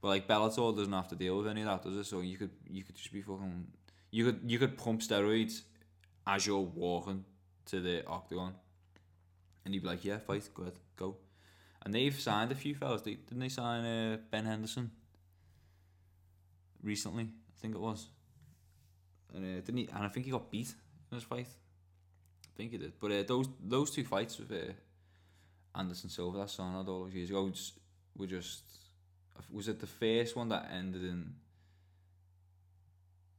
But 0.00 0.09
like 0.09 0.29
Bellator 0.29 0.76
doesn't 0.76 0.93
have 0.93 1.09
to 1.09 1.17
deal 1.17 1.38
with 1.38 1.47
any 1.47 1.62
of 1.62 1.69
that, 1.69 1.83
does 1.83 1.97
it? 1.97 2.05
So 2.05 2.21
you 2.21 2.37
could 2.37 2.50
you 2.69 2.83
could 2.83 2.97
just 2.97 3.12
be 3.12 3.23
fucking 3.23 3.67
you 4.11 4.25
could 4.25 4.41
you 4.45 4.59
could 4.59 4.76
pump 4.76 5.00
steroids 5.00 5.62
as 6.26 6.47
you're 6.47 6.59
walking 6.59 7.25
to 7.67 7.81
the 7.81 8.07
octagon, 8.07 8.55
and 9.65 9.75
you'd 9.75 9.83
be 9.83 9.88
like, 9.88 10.05
yeah, 10.05 10.19
fight, 10.19 10.49
go 10.55 10.62
ahead, 10.62 10.75
go. 10.97 11.17
And 11.85 11.95
they've 11.95 12.19
signed 12.19 12.50
a 12.50 12.55
few 12.55 12.75
fellas. 12.75 13.03
They, 13.03 13.15
didn't 13.15 13.38
they 13.38 13.49
sign 13.49 13.85
uh, 13.85 14.17
Ben 14.31 14.45
Henderson 14.45 14.91
recently? 16.83 17.25
I 17.25 17.61
think 17.61 17.76
it 17.76 17.81
was. 17.81 18.09
And 19.35 19.45
uh, 19.45 19.61
didn't 19.61 19.76
he? 19.76 19.88
And 19.95 20.05
I 20.05 20.09
think 20.09 20.26
he 20.26 20.33
got 20.33 20.50
beat 20.50 20.75
in 21.11 21.17
his 21.17 21.25
fight. 21.25 21.49
I 22.45 22.57
think 22.57 22.73
he 22.73 22.79
did. 22.79 22.95
But 23.00 23.12
uh, 23.12 23.23
those 23.23 23.49
those 23.62 23.91
two 23.91 24.05
fights 24.05 24.38
with 24.38 24.50
uh, 24.50 24.73
Anderson 25.76 26.11
Silva, 26.11 26.38
that's 26.38 26.59
on 26.59 26.75
all 26.75 26.85
those 26.85 27.14
years 27.14 27.30
ago, 27.30 27.50
were 28.16 28.26
just 28.26 28.62
was 29.50 29.68
it 29.68 29.80
the 29.80 29.87
first 29.87 30.35
one 30.35 30.49
that 30.49 30.71
ended 30.73 31.04
in 31.04 31.35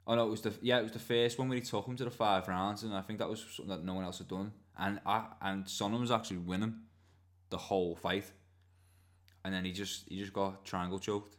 Oh 0.09 0.15
no, 0.15 0.25
it 0.25 0.29
was 0.29 0.41
the 0.41 0.53
yeah, 0.61 0.79
it 0.79 0.83
was 0.83 0.93
the 0.93 0.99
first 0.99 1.37
one 1.37 1.49
where 1.49 1.57
he 1.57 1.61
took 1.61 1.85
him 1.85 1.97
to 1.97 2.05
the 2.05 2.09
five 2.09 2.47
rounds, 2.47 2.83
and 2.83 2.93
I 2.93 3.01
think 3.01 3.19
that 3.19 3.27
was 3.29 3.41
something 3.41 3.67
that 3.67 3.83
no 3.83 3.93
one 3.95 4.05
else 4.05 4.19
had 4.19 4.29
done. 4.29 4.53
And 4.77 5.01
I 5.05 5.25
and 5.41 5.65
Sonnen 5.65 5.99
was 5.99 6.11
actually 6.11 6.37
winning 6.37 6.75
the 7.49 7.57
whole 7.57 7.93
fight, 7.93 8.31
and 9.43 9.53
then 9.53 9.65
he 9.65 9.73
just 9.73 10.07
he 10.07 10.17
just 10.17 10.31
got 10.31 10.63
triangle 10.63 10.97
choked, 10.97 11.35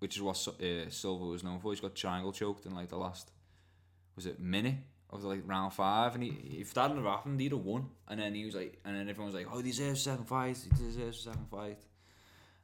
which 0.00 0.16
is 0.16 0.22
what 0.22 0.36
uh, 0.48 0.90
Silva 0.90 1.26
was 1.26 1.44
known 1.44 1.60
for. 1.60 1.70
He's 1.70 1.80
got 1.80 1.94
triangle 1.94 2.32
choked 2.32 2.66
in 2.66 2.74
like 2.74 2.88
the 2.88 2.96
last 2.96 3.30
was 4.16 4.26
it 4.26 4.40
minute 4.40 4.74
of 5.12 5.22
like 5.24 5.42
round 5.46 5.72
five, 5.72 6.14
and 6.14 6.24
he 6.24 6.30
if 6.60 6.72
that 6.74 6.88
hadn't 6.90 7.04
happened, 7.04 7.40
he'd 7.40 7.52
have 7.52 7.60
won. 7.60 7.88
And 8.08 8.20
then 8.20 8.34
he 8.34 8.44
was 8.44 8.54
like, 8.54 8.78
and 8.84 8.96
then 8.96 9.08
everyone 9.08 9.32
was 9.32 9.34
like, 9.34 9.46
oh, 9.52 9.58
he 9.58 9.64
deserves 9.70 10.00
a 10.00 10.10
second 10.10 10.24
fight. 10.26 10.58
He 10.62 10.84
deserves 10.84 11.18
a 11.20 11.22
second 11.30 11.48
fight, 11.50 11.78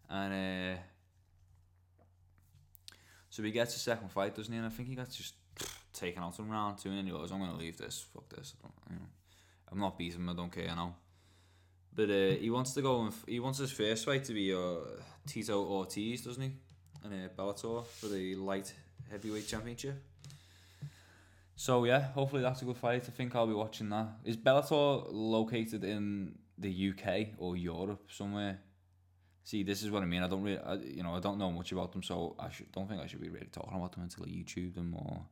and. 0.09 0.76
uh 0.76 0.81
so 3.31 3.43
he 3.43 3.50
gets 3.50 3.76
a 3.76 3.78
second 3.78 4.11
fight, 4.11 4.35
doesn't 4.35 4.52
he? 4.52 4.59
And 4.59 4.67
I 4.67 4.71
think 4.71 4.88
he 4.88 4.95
gets 4.95 5.14
just 5.14 5.35
taken 5.93 6.23
out 6.23 6.38
in 6.38 6.49
round 6.49 6.78
two, 6.78 6.88
and 6.88 6.99
then 6.99 7.07
he 7.07 7.12
goes, 7.12 7.31
"I'm 7.31 7.38
gonna 7.38 7.57
leave 7.57 7.76
this. 7.76 8.05
Fuck 8.12 8.28
this. 8.31 8.55
I 8.59 8.67
don't, 8.67 8.75
you 8.90 8.97
know, 8.97 9.09
I'm 9.71 9.78
not 9.78 9.99
beating 9.99 10.21
him. 10.21 10.28
I 10.31 10.35
don't 10.35 10.50
care 10.50 10.67
now." 10.67 10.97
But 11.95 12.11
uh, 12.11 12.37
he 12.40 12.50
wants 12.50 12.73
to 12.75 12.83
go 12.83 13.02
and 13.02 13.09
f- 13.12 13.25
he 13.28 13.38
wants 13.40 13.59
his 13.59 13.71
first 13.71 14.05
fight 14.07 14.25
to 14.25 14.33
be 14.33 14.55
uh, 14.55 14.78
Tito 15.26 15.62
Ortiz, 15.64 16.23
doesn't 16.25 16.43
he? 16.43 16.52
And 17.05 17.12
uh, 17.12 17.28
Bellator 17.37 17.85
for 17.87 18.07
the 18.09 18.35
light 18.37 18.73
heavyweight 19.11 19.47
championship. 19.47 20.02
So 21.58 21.82
yeah, 21.82 22.12
hopefully 22.12 22.42
that's 22.42 22.62
a 22.62 22.64
good 22.64 22.76
fight. 22.76 23.02
I 23.08 23.10
think 23.10 23.34
I'll 23.34 23.44
be 23.44 23.52
watching 23.52 23.88
that. 23.88 24.06
Is 24.24 24.36
Bellator 24.36 25.08
located 25.10 25.82
in 25.82 26.38
the 26.56 26.70
UK 26.90 27.30
or 27.36 27.56
Europe 27.56 28.04
somewhere? 28.12 28.60
See, 29.42 29.64
this 29.64 29.82
is 29.82 29.90
what 29.90 30.04
I 30.04 30.06
mean. 30.06 30.22
I 30.22 30.28
don't 30.28 30.44
really, 30.44 30.60
I, 30.60 30.74
you 30.74 31.02
know, 31.02 31.16
I 31.16 31.18
don't 31.18 31.36
know 31.36 31.50
much 31.50 31.72
about 31.72 31.90
them, 31.90 32.04
so 32.04 32.36
I 32.38 32.48
should, 32.50 32.70
don't 32.70 32.88
think 32.88 33.02
I 33.02 33.08
should 33.08 33.20
be 33.20 33.28
really 33.28 33.48
talking 33.50 33.76
about 33.76 33.90
them 33.90 34.04
until 34.04 34.24
I 34.24 34.28
YouTube 34.28 34.76
them 34.76 34.94
or 34.94 35.26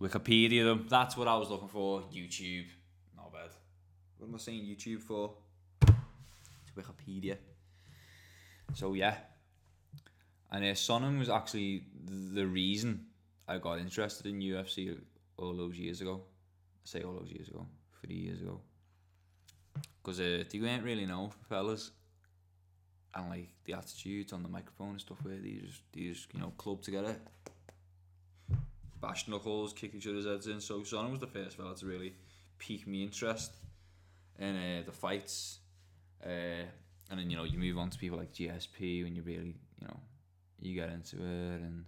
Wikipedia 0.00 0.64
them. 0.64 0.86
That's 0.90 1.16
what 1.16 1.28
I 1.28 1.36
was 1.36 1.48
looking 1.48 1.68
for. 1.68 2.00
YouTube, 2.12 2.66
not 3.16 3.32
bad. 3.32 3.50
What 4.18 4.26
am 4.26 4.34
I 4.34 4.38
saying? 4.38 4.64
YouTube 4.64 5.00
for? 5.00 5.34
It's 5.80 6.72
Wikipedia. 6.76 7.36
So 8.74 8.94
yeah, 8.94 9.14
and 10.50 10.64
uh, 10.64 10.68
Sonnen 10.68 11.20
was 11.20 11.28
actually 11.28 11.84
the 12.04 12.48
reason 12.48 13.06
I 13.46 13.58
got 13.58 13.78
interested 13.78 14.26
in 14.26 14.40
UFC 14.40 14.96
all 15.40 15.54
those 15.54 15.78
years 15.78 16.00
ago. 16.00 16.22
I 16.82 16.84
say 16.84 17.02
all 17.02 17.14
those 17.14 17.30
years 17.30 17.48
ago, 17.48 17.66
three 18.04 18.16
years 18.16 18.40
ago. 18.40 18.60
Because 20.02 20.20
uh, 20.20 20.44
you 20.52 20.66
ain't 20.66 20.84
really 20.84 21.06
know, 21.06 21.30
fellas 21.48 21.92
and 23.14 23.28
like 23.28 23.48
the 23.64 23.72
attitudes 23.72 24.32
on 24.32 24.42
the 24.42 24.48
microphone 24.48 24.90
and 24.90 25.00
stuff 25.00 25.18
where 25.22 25.36
these 25.36 25.80
these 25.92 26.26
you 26.32 26.40
know 26.40 26.52
club 26.56 26.82
together, 26.82 27.16
bash 29.00 29.28
knuckles, 29.28 29.72
kick 29.72 29.94
each 29.94 30.06
other's 30.06 30.26
heads 30.26 30.46
in. 30.46 30.60
So 30.60 30.80
Sonnen 30.80 31.10
was 31.10 31.20
the 31.20 31.26
first 31.26 31.56
fella 31.56 31.74
to 31.76 31.86
really 31.86 32.14
pique 32.58 32.86
me 32.86 33.02
interest 33.02 33.52
in 34.38 34.56
uh, 34.56 34.82
the 34.86 34.92
fights, 34.92 35.58
uh, 36.24 36.64
and 37.10 37.18
then 37.18 37.30
you 37.30 37.36
know 37.36 37.44
you 37.44 37.58
move 37.58 37.78
on 37.78 37.90
to 37.90 37.98
people 37.98 38.18
like 38.18 38.32
GSP 38.32 39.04
when 39.04 39.16
you 39.16 39.22
really 39.22 39.56
you 39.80 39.86
know 39.86 39.96
you 40.60 40.74
get 40.74 40.90
into 40.90 41.16
it 41.16 41.60
and 41.60 41.84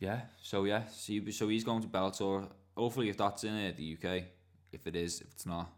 yeah. 0.00 0.22
So 0.42 0.64
yeah, 0.64 0.84
so, 0.88 1.12
so 1.30 1.48
he's 1.48 1.62
going 1.62 1.82
to 1.82 1.88
Bellator. 1.88 2.48
Hopefully, 2.76 3.10
if 3.10 3.18
that's 3.18 3.44
in 3.44 3.54
it, 3.54 3.76
the 3.76 3.96
UK. 3.96 4.24
If 4.72 4.86
it 4.86 4.96
is, 4.96 5.20
if 5.20 5.28
it's 5.32 5.46
not, 5.46 5.70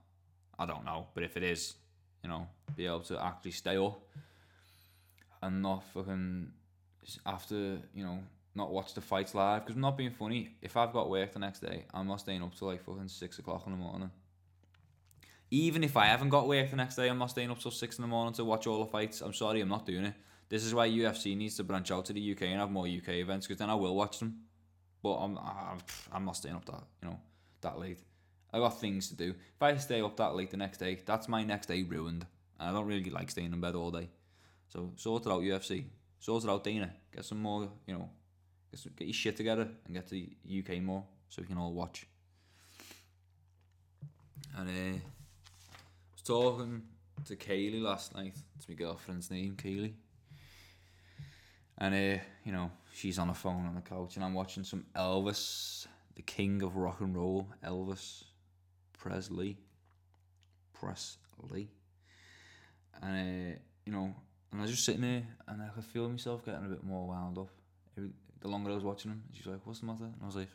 I 0.59 0.65
don't 0.65 0.85
know. 0.85 1.09
But 1.15 1.25
if 1.25 1.37
it 1.37 1.43
is, 1.43 1.75
you 2.23 2.31
know, 2.31 2.47
be 2.77 2.87
able 2.87 3.01
to 3.01 3.23
actually 3.23 3.51
stay 3.51 3.77
up 3.77 4.01
and 5.43 5.61
not 5.61 5.83
fucking 5.93 6.53
after, 7.27 7.79
you 7.95 8.05
know, 8.05 8.21
not 8.55 8.71
watch 8.71 8.95
the 8.95 9.01
fights 9.01 9.35
live. 9.35 9.63
Because 9.63 9.75
I'm 9.75 9.83
not 9.83 9.97
being 9.97 10.13
funny. 10.13 10.55
If 10.63 10.77
I've 10.77 10.93
got 10.93 11.11
work 11.11 11.33
the 11.33 11.41
next 11.41 11.61
day, 11.61 11.85
I'm 11.93 12.07
not 12.07 12.21
staying 12.21 12.43
up 12.43 12.55
till 12.55 12.69
like 12.69 12.85
fucking 12.85 13.09
six 13.09 13.39
o'clock 13.39 13.65
in 13.67 13.73
the 13.73 13.79
morning. 13.79 14.11
Even 15.51 15.83
if 15.83 15.97
I 15.97 16.07
haven't 16.07 16.29
got 16.29 16.47
work 16.47 16.71
the 16.71 16.77
next 16.77 16.97
day, 16.97 17.09
I'm 17.09 17.19
not 17.19 17.31
staying 17.31 17.51
up 17.51 17.59
till 17.59 17.71
six 17.71 17.99
in 17.99 18.03
the 18.03 18.09
morning 18.09 18.35
to 18.35 18.45
watch 18.45 18.67
all 18.67 18.85
the 18.85 18.91
fights. 18.91 19.21
I'm 19.21 19.35
sorry, 19.35 19.61
I'm 19.61 19.69
not 19.69 19.85
doing 19.85 20.05
it. 20.07 20.15
This 20.53 20.67
is 20.67 20.75
why 20.75 20.87
UFC 20.87 21.35
needs 21.35 21.57
to 21.57 21.65
branch 21.65 21.91
out 21.91 22.05
to 22.05 22.13
the 22.13 22.33
UK 22.33 22.43
and 22.43 22.61
have 22.61 22.71
more 22.71 22.87
UK 22.87 23.09
events 23.25 23.47
because 23.47 23.59
then 23.59 23.71
I 23.71 23.75
will 23.75 23.97
watch 23.97 24.19
them. 24.19 24.41
But 25.03 25.15
I'm, 25.15 25.39
I'm 25.39 25.79
I'm 26.13 26.25
not 26.27 26.37
staying 26.37 26.57
up 26.57 26.67
that 26.67 26.83
you 27.01 27.09
know 27.09 27.19
that 27.63 27.79
late. 27.79 28.01
I 28.53 28.59
got 28.59 28.79
things 28.79 29.09
to 29.09 29.17
do. 29.17 29.31
If 29.31 29.63
I 29.63 29.75
stay 29.79 30.03
up 30.03 30.15
that 30.19 30.35
late 30.35 30.51
the 30.51 30.59
next 30.59 30.77
day, 30.77 31.01
that's 31.07 31.27
my 31.27 31.43
next 31.43 31.69
day 31.69 31.85
ruined. 31.85 32.27
And 32.61 32.69
I 32.69 32.71
don't 32.71 32.87
really 32.87 33.09
like 33.09 33.31
staying 33.31 33.55
in 33.55 33.63
bed 33.63 33.75
all 33.75 33.91
day. 33.91 34.11
So 34.69 34.93
sort 34.97 35.25
it 35.25 35.33
out, 35.33 35.41
UFC. 35.41 35.87
Sort 36.21 36.45
it 36.45 36.51
out, 36.51 36.65
Dana. 36.65 36.93
Get 37.15 37.25
some 37.25 37.41
more, 37.41 37.71
you 37.87 37.95
know, 37.95 38.11
get, 38.71 38.79
some, 38.79 38.93
get 38.95 39.07
your 39.07 39.15
shit 39.15 39.39
together 39.39 39.67
and 39.87 39.95
get 39.95 40.07
to 40.09 40.11
the 40.11 40.59
UK 40.59 40.83
more 40.83 41.03
so 41.31 41.41
we 41.41 41.49
can 41.49 41.57
all 41.57 41.73
watch. 41.73 42.07
And 44.59 44.69
uh, 44.69 44.97
I 44.99 45.01
was 46.13 46.23
talking 46.23 46.83
to 47.25 47.37
Kaylee 47.37 47.81
last 47.81 48.15
night. 48.15 48.35
It's 48.57 48.69
my 48.69 48.75
girlfriend's 48.75 49.31
name, 49.31 49.57
Kaylee. 49.57 49.95
And 51.83 51.95
uh, 51.97 52.23
you 52.45 52.53
know, 52.53 52.71
she's 52.95 53.19
on 53.19 53.27
the 53.27 53.35
phone 53.35 53.67
on 53.67 53.75
the 53.75 53.81
couch, 53.81 54.15
and 54.15 54.25
I'm 54.25 54.35
watching 54.35 54.63
some 54.63 54.85
Elvis, 54.95 55.89
the 56.15 56.23
king 56.23 56.63
of 56.63 56.77
rock 56.77 57.01
and 57.01 57.17
roll, 57.17 57.49
Elvis 57.67 58.23
Presley. 58.97 59.59
Presley. 60.73 61.69
And, 63.03 63.55
uh, 63.55 63.59
you 63.85 63.93
know, 63.93 64.15
and 64.53 64.61
I 64.61 64.63
was 64.63 64.71
just 64.71 64.85
sitting 64.85 65.01
there 65.01 65.25
and 65.49 65.61
I 65.61 65.69
could 65.69 65.85
feel 65.85 66.09
myself 66.09 66.45
getting 66.45 66.65
a 66.65 66.69
bit 66.69 66.85
more 66.85 67.09
wound 67.09 67.37
up. 67.37 67.49
The 67.97 68.49
longer 68.49 68.71
I 68.71 68.75
was 68.75 68.85
watching 68.85 69.11
him, 69.11 69.25
she's 69.33 69.47
like, 69.47 69.61
what's 69.65 69.81
the 69.81 69.87
matter? 69.87 70.05
And 70.05 70.15
I 70.23 70.27
was 70.27 70.37
like, 70.37 70.51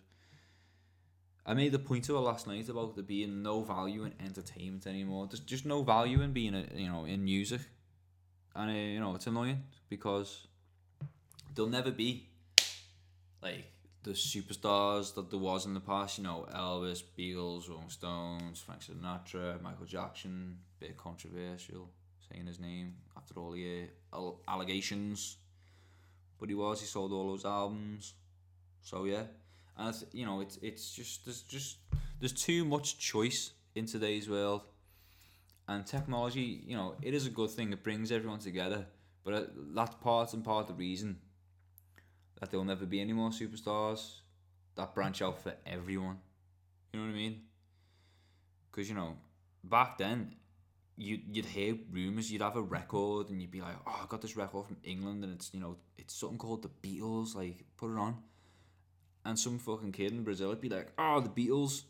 I 1.46 1.53
made 1.53 1.74
the 1.74 1.79
point 1.79 2.05
to 2.05 2.15
her 2.15 2.22
last 2.22 2.48
night 2.48 2.69
about 2.69 2.96
there 2.96 3.03
being 3.03 3.41
no 3.41 3.63
value 3.63 4.03
in 4.03 4.13
entertainment 4.25 4.88
anymore. 4.88 5.27
There's 5.27 5.39
just 5.41 5.65
no 5.65 5.84
value 5.84 6.22
in 6.22 6.31
being, 6.31 6.53
a, 6.53 6.65
you 6.74 6.89
know, 6.89 7.05
in 7.05 7.24
music. 7.24 7.62
And, 8.55 8.72
uh, 8.72 8.74
you 8.74 9.00
know, 9.00 9.15
it's 9.15 9.27
annoying 9.27 9.63
because 9.89 10.47
there'll 11.57 11.69
never 11.71 11.91
be, 11.91 12.29
like, 13.41 13.65
the 14.03 14.11
superstars 14.11 15.13
that 15.15 15.29
there 15.31 15.39
was 15.39 15.65
in 15.65 15.73
the 15.73 15.79
past, 15.79 16.19
you 16.19 16.23
know, 16.23 16.47
Elvis, 16.53 17.01
Beatles, 17.17 17.67
Rolling 17.67 17.89
Stones, 17.89 18.61
Frank 18.61 18.81
Sinatra, 18.83 19.59
Michael 19.61 19.87
Jackson, 19.87 20.59
bit 20.79 20.95
controversial 20.95 21.89
saying 22.29 22.45
his 22.45 22.59
name 22.59 22.93
after 23.15 23.39
all 23.39 23.51
the 23.51 23.87
uh, 24.13 24.31
allegations. 24.47 25.37
But 26.39 26.49
he 26.49 26.55
was, 26.55 26.79
he 26.79 26.85
sold 26.85 27.11
all 27.11 27.29
those 27.29 27.45
albums. 27.45 28.13
So 28.81 29.05
yeah. 29.05 29.23
And 29.77 29.95
you 30.11 30.25
know, 30.25 30.41
it's 30.41 30.57
it's 30.61 30.91
just 30.91 31.25
there's 31.25 31.41
just 31.41 31.77
there's 32.19 32.33
too 32.33 32.65
much 32.65 32.99
choice 32.99 33.51
in 33.75 33.85
today's 33.85 34.29
world. 34.29 34.61
And 35.67 35.85
technology, 35.85 36.61
you 36.65 36.75
know, 36.75 36.95
it 37.01 37.13
is 37.13 37.25
a 37.25 37.29
good 37.29 37.49
thing. 37.49 37.73
It 37.73 37.83
brings 37.83 38.11
everyone 38.11 38.39
together. 38.39 38.85
But 39.23 39.33
uh, 39.33 39.41
that's 39.73 39.95
part 39.95 40.33
and 40.33 40.43
part 40.43 40.61
of 40.61 40.67
the 40.67 40.73
reason 40.73 41.17
that 42.39 42.51
there'll 42.51 42.65
never 42.65 42.86
be 42.86 43.01
any 43.01 43.13
more 43.13 43.29
superstars 43.29 44.20
that 44.77 44.94
branch 44.94 45.22
out 45.22 45.41
for 45.41 45.53
everyone. 45.65 46.17
You 46.94 47.00
know 47.00 47.08
what 47.08 47.13
I 47.13 47.15
mean? 47.15 47.41
Because 48.72 48.88
you 48.88 48.96
know, 48.96 49.17
back 49.63 49.98
then, 49.98 50.36
you 50.96 51.20
you'd 51.32 51.46
hear 51.46 51.77
rumors, 51.91 52.32
you'd 52.32 52.41
have 52.41 52.56
a 52.56 52.62
record, 52.62 53.29
and 53.29 53.41
you'd 53.41 53.51
be 53.51 53.62
like, 53.62 53.75
"Oh, 53.86 54.01
I 54.03 54.06
got 54.08 54.22
this 54.22 54.38
record 54.38 54.67
from 54.67 54.77
England, 54.84 55.24
and 55.24 55.34
it's 55.34 55.53
you 55.53 55.60
know, 55.60 55.77
it's 55.98 56.15
something 56.15 56.38
called 56.38 56.63
the 56.63 56.70
Beatles. 56.70 57.36
Like, 57.36 57.65
put 57.75 57.91
it 57.91 57.98
on." 57.98 58.17
And 59.25 59.38
some 59.38 59.60
fucking 59.60 59.91
kid 59.91 60.13
in 60.13 60.24
Brazil 60.24 60.50
would 60.50 60.62
be 60.62 60.70
like, 60.70 60.94
"Oh, 60.98 61.20
the 61.20 61.29
Beatles," 61.29 61.84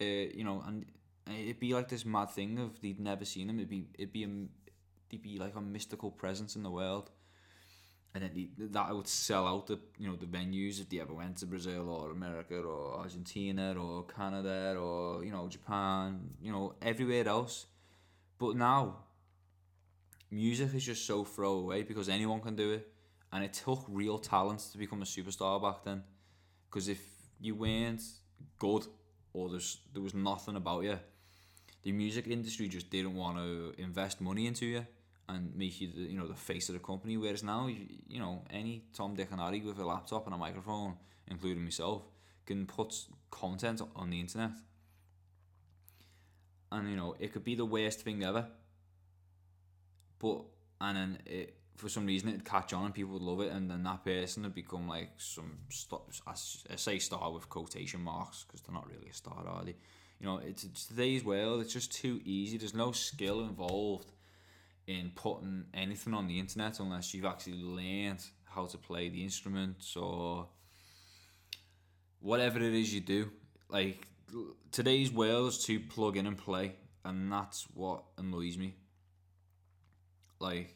uh, 0.00 0.36
you 0.36 0.44
know, 0.44 0.62
and 0.66 0.84
it'd 1.26 1.60
be 1.60 1.72
like 1.72 1.88
this 1.88 2.04
mad 2.04 2.30
thing 2.30 2.58
of 2.58 2.80
they'd 2.82 3.00
never 3.00 3.24
seen 3.24 3.46
them. 3.46 3.58
It'd 3.58 3.70
be 3.70 3.86
it'd 3.94 4.12
be 4.12 4.24
a, 4.24 4.28
they'd 5.08 5.22
be 5.22 5.38
like 5.38 5.54
a 5.54 5.60
mystical 5.60 6.10
presence 6.10 6.56
in 6.56 6.62
the 6.62 6.70
world 6.70 7.10
and 8.14 8.22
then 8.22 8.30
the, 8.32 8.48
that 8.68 8.94
would 8.94 9.08
sell 9.08 9.46
out 9.46 9.66
the 9.66 9.78
you 9.98 10.08
know 10.08 10.14
the 10.14 10.26
venues 10.26 10.80
if 10.80 10.88
they 10.88 11.00
ever 11.00 11.12
went 11.12 11.36
to 11.38 11.46
Brazil 11.46 11.90
or 11.90 12.12
America 12.12 12.56
or 12.56 12.98
Argentina 12.98 13.74
or 13.76 14.04
Canada 14.04 14.76
or 14.78 15.24
you 15.24 15.32
know 15.32 15.48
Japan, 15.48 16.30
you 16.40 16.52
know 16.52 16.74
everywhere 16.80 17.26
else. 17.26 17.66
But 18.38 18.56
now, 18.56 18.98
music 20.30 20.74
is 20.74 20.84
just 20.84 21.06
so 21.06 21.24
throwaway 21.24 21.82
because 21.82 22.08
anyone 22.08 22.40
can 22.40 22.54
do 22.54 22.70
it, 22.72 22.88
and 23.32 23.42
it 23.44 23.52
took 23.52 23.84
real 23.88 24.18
talent 24.18 24.60
to 24.72 24.78
become 24.78 25.02
a 25.02 25.04
superstar 25.04 25.60
back 25.60 25.82
then. 25.84 26.04
Because 26.70 26.88
if 26.88 27.02
you 27.40 27.56
weren't 27.56 28.02
good 28.60 28.86
or 29.32 29.48
there's 29.48 29.78
there 29.92 30.02
was 30.02 30.14
nothing 30.14 30.54
about 30.54 30.84
you, 30.84 31.00
the 31.82 31.90
music 31.90 32.28
industry 32.28 32.68
just 32.68 32.90
didn't 32.90 33.16
want 33.16 33.38
to 33.38 33.74
invest 33.76 34.20
money 34.20 34.46
into 34.46 34.66
you 34.66 34.86
and 35.28 35.54
make 35.54 35.80
you 35.80 35.88
the, 35.88 36.00
you 36.00 36.18
know 36.18 36.26
the 36.26 36.34
face 36.34 36.68
of 36.68 36.74
the 36.74 36.80
company. 36.80 37.16
Whereas 37.16 37.42
now, 37.42 37.66
you, 37.66 37.86
you 38.08 38.18
know, 38.18 38.42
any 38.50 38.84
Tom, 38.92 39.14
Dick, 39.14 39.28
and 39.30 39.40
Harry 39.40 39.60
with 39.60 39.78
a 39.78 39.84
laptop 39.84 40.26
and 40.26 40.34
a 40.34 40.38
microphone, 40.38 40.94
including 41.28 41.64
myself, 41.64 42.02
can 42.46 42.66
put 42.66 42.94
content 43.30 43.80
on 43.96 44.10
the 44.10 44.20
internet, 44.20 44.52
and 46.72 46.90
you 46.90 46.96
know 46.96 47.14
it 47.18 47.32
could 47.32 47.44
be 47.44 47.54
the 47.54 47.64
worst 47.64 48.02
thing 48.02 48.22
ever. 48.24 48.46
But 50.18 50.42
and 50.80 50.96
then 50.96 51.18
it 51.26 51.56
for 51.76 51.88
some 51.88 52.06
reason 52.06 52.28
it'd 52.28 52.44
catch 52.44 52.72
on 52.72 52.86
and 52.86 52.94
people 52.94 53.14
would 53.14 53.22
love 53.22 53.40
it, 53.40 53.52
and 53.52 53.70
then 53.70 53.82
that 53.82 54.04
person 54.04 54.44
would 54.44 54.54
become 54.54 54.88
like 54.88 55.10
some 55.16 55.58
stop. 55.70 56.10
I 56.26 56.34
say 56.34 56.98
star 56.98 57.32
with 57.32 57.48
quotation 57.48 58.00
marks 58.00 58.44
because 58.44 58.60
they're 58.62 58.74
not 58.74 58.88
really 58.88 59.08
a 59.10 59.14
star, 59.14 59.44
are 59.46 59.64
they? 59.64 59.74
You 60.20 60.26
know, 60.26 60.38
it's, 60.38 60.64
it's 60.64 60.86
today's 60.86 61.24
world. 61.24 61.60
It's 61.60 61.72
just 61.72 61.92
too 61.92 62.20
easy. 62.24 62.56
There's 62.56 62.74
no 62.74 62.92
skill 62.92 63.40
involved 63.40 64.12
in 64.86 65.12
putting 65.14 65.64
anything 65.72 66.14
on 66.14 66.26
the 66.26 66.38
internet 66.38 66.78
unless 66.80 67.14
you've 67.14 67.24
actually 67.24 67.56
learned 67.62 68.22
how 68.44 68.66
to 68.66 68.78
play 68.78 69.08
the 69.08 69.22
instruments 69.22 69.96
or 69.96 70.46
whatever 72.20 72.58
it 72.58 72.74
is 72.74 72.92
you 72.92 73.00
do. 73.00 73.30
Like 73.68 74.06
today's 74.70 75.10
world 75.10 75.48
is 75.48 75.64
to 75.64 75.80
plug 75.80 76.16
in 76.16 76.26
and 76.26 76.36
play, 76.36 76.76
and 77.04 77.30
that's 77.32 77.66
what 77.74 78.04
annoys 78.18 78.58
me. 78.58 78.74
Like 80.38 80.74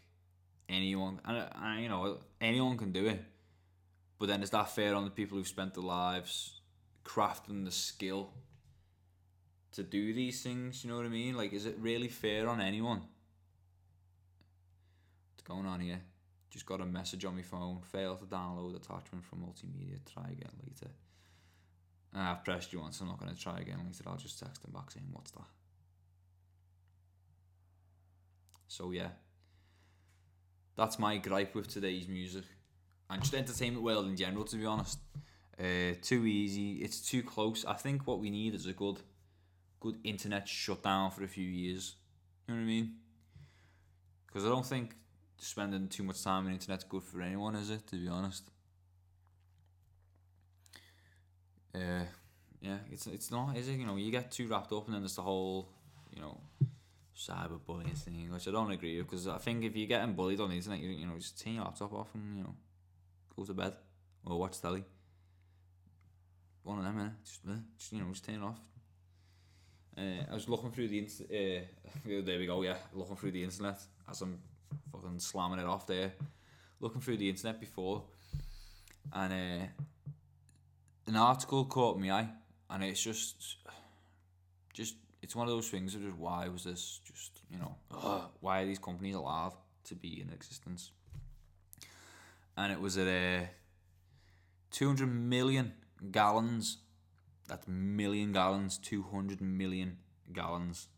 anyone, 0.69 1.21
and, 1.25 1.49
and 1.63 1.83
you 1.83 1.89
know 1.89 2.19
anyone 2.41 2.77
can 2.77 2.93
do 2.93 3.07
it, 3.07 3.23
but 4.19 4.29
then 4.29 4.43
is 4.43 4.51
that 4.51 4.71
fair 4.71 4.95
on 4.95 5.05
the 5.05 5.11
people 5.11 5.37
who've 5.39 5.47
spent 5.47 5.75
their 5.75 5.85
lives 5.85 6.61
crafting 7.05 7.65
the 7.65 7.71
skill 7.71 8.31
to 9.73 9.83
do 9.83 10.13
these 10.13 10.43
things? 10.43 10.83
You 10.83 10.91
know 10.91 10.97
what 10.97 11.07
I 11.07 11.11
mean? 11.11 11.37
Like, 11.37 11.53
is 11.53 11.67
it 11.67 11.77
really 11.79 12.09
fair 12.09 12.49
on 12.49 12.61
anyone? 12.61 13.03
Going 15.49 15.67
on 15.67 15.81
here? 15.81 16.01
Just 16.51 16.67
got 16.67 16.81
a 16.81 16.87
message 16.87 17.25
on 17.25 17.35
my 17.35 17.43
phone. 17.43 17.81
Failed 17.83 18.21
to 18.21 18.27
download 18.27 18.77
attachment 18.77 19.25
from 19.25 19.41
multimedia. 19.41 19.99
Try 20.13 20.25
again 20.25 20.53
later. 20.63 20.91
I've 22.15 22.45
pressed 22.45 22.73
you 22.73 22.81
once. 22.81 23.01
I'm 23.01 23.09
not 23.09 23.21
going 23.21 23.35
to 23.35 23.41
try 23.41 23.59
again 23.59 23.79
later. 23.85 24.05
I'll 24.07 24.17
just 24.17 24.39
text 24.39 24.63
them 24.63 24.73
back 24.73 24.91
saying, 24.91 25.07
"What's 25.13 25.31
that?" 25.33 25.47
So 28.67 28.91
yeah, 28.93 29.09
that's 30.77 30.99
my 30.99 31.19
gripe 31.19 31.55
with 31.55 31.69
today's 31.69 32.09
music 32.09 32.45
and 33.11 33.21
just 33.21 33.35
entertainment 33.35 33.85
world 33.85 34.07
in 34.07 34.17
general. 34.17 34.45
To 34.45 34.57
be 34.57 34.65
honest, 34.65 34.99
uh, 35.59 35.95
too 36.01 36.25
easy. 36.27 36.77
It's 36.77 37.01
too 37.01 37.23
close. 37.23 37.65
I 37.65 37.75
think 37.75 38.07
what 38.07 38.21
we 38.21 38.31
need 38.31 38.55
is 38.55 38.67
a 38.67 38.73
good, 38.73 39.01
good 39.81 39.99
internet 40.05 40.49
shutdown 40.49 41.11
for 41.11 41.25
a 41.25 41.29
few 41.29 41.47
years. 41.47 41.97
You 42.47 42.55
know 42.55 42.61
what 42.61 42.65
I 42.65 42.67
mean? 42.67 42.95
Because 44.27 44.45
I 44.45 44.49
don't 44.49 44.67
think 44.67 44.95
spending 45.39 45.89
too 45.89 46.03
much 46.03 46.23
time 46.23 46.41
on 46.41 46.45
the 46.47 46.51
internet's 46.53 46.85
good 46.85 47.03
for 47.03 47.21
anyone, 47.23 47.55
is 47.55 47.71
it? 47.71 47.87
To 47.89 47.97
be 47.97 48.09
honest. 48.09 48.51
Uh, 51.75 52.05
yeah, 52.61 52.79
it's 52.91 53.07
it's 53.07 53.31
not, 53.31 53.57
is 53.57 53.69
it? 53.69 53.79
You 53.79 53.87
know, 53.87 53.97
you 53.97 54.11
get 54.11 54.31
too 54.31 54.49
wrapped 54.49 54.73
up, 54.73 54.87
and 54.87 54.95
then 54.95 55.03
there's 55.03 55.17
the 55.17 55.23
whole, 55.23 55.69
you 56.15 56.21
know, 56.21 56.41
cyberbullying 57.17 57.97
thing, 57.97 58.31
which 58.33 58.49
I 58.49 58.51
don't 58.51 58.71
agree 58.71 58.99
with, 58.99 59.09
because 59.09 59.29
I 59.29 59.39
think 59.39 59.65
if 59.65 59.77
you're 59.77 59.87
getting 59.87 60.15
bullied 60.15 60.41
on 60.41 60.51
the 60.51 60.57
internet, 60.57 60.81
you, 60.81 60.91
you 60.91 61.07
know, 61.07 61.17
just 61.17 61.43
turn 61.43 61.55
your 61.55 61.65
laptop 61.65 61.93
off 61.93 62.09
and 62.15 62.37
you 62.37 62.43
know, 62.45 62.55
go 63.37 63.45
to 63.45 63.55
bed 63.55 63.75
or 64.25 64.39
watch 64.39 64.61
telly. 64.61 64.85
One 66.63 66.79
of 66.79 66.85
them, 66.85 66.99
innit? 66.99 67.25
Just, 67.25 67.41
just 67.79 67.93
you 67.93 68.01
know, 68.01 68.11
just 68.11 68.25
turn 68.25 68.37
it 68.37 68.43
off. 68.43 68.61
Uh, 69.97 70.31
I 70.31 70.35
was 70.35 70.49
looking 70.49 70.71
through 70.71 70.89
the 70.89 70.99
internet. 70.99 71.31
Uh, 71.31 72.23
there 72.25 72.39
we 72.39 72.47
go. 72.47 72.63
Yeah, 72.63 72.77
looking 72.93 73.17
through 73.17 73.33
the 73.33 73.43
internet 73.43 73.81
as 74.09 74.21
I'm 74.21 74.39
fucking 74.93 75.19
slamming 75.19 75.59
it 75.59 75.67
off 75.67 75.87
there, 75.87 76.13
looking 76.81 77.01
through 77.01 77.17
the 77.17 77.29
internet 77.29 77.61
before, 77.61 78.03
and 79.13 79.33
uh, 79.33 79.67
an 81.07 81.17
article 81.17 81.65
caught 81.65 81.99
my 81.99 82.11
eye, 82.11 82.29
and 82.71 82.85
it's 82.85 83.03
just, 83.03 83.57
just 84.73 84.95
it's 85.23 85.35
one 85.35 85.47
of 85.47 85.53
those 85.53 85.69
things 85.69 85.95
of 85.95 86.03
just 86.03 86.17
why 86.17 86.49
was 86.49 86.65
this 86.65 87.01
just 87.05 87.41
you 87.51 87.59
know 87.59 87.75
ugh, 87.91 88.23
why 88.41 88.63
are 88.63 88.67
these 88.67 88.79
companies 88.79 89.15
allowed 89.15 89.55
to 89.85 89.95
be 89.95 90.21
in 90.21 90.31
existence? 90.33 90.91
And 92.57 92.73
it 92.73 92.81
was 92.81 92.99
at 92.99 93.07
a 93.07 93.37
uh, 93.37 93.47
two 94.71 94.87
hundred 94.87 95.09
million 95.09 95.73
gallons. 96.11 96.79
That's 97.47 97.67
million 97.67 98.33
gallons, 98.33 98.79
two 98.79 99.03
hundred 99.03 99.41
million 99.41 99.99
gallons. 100.33 100.89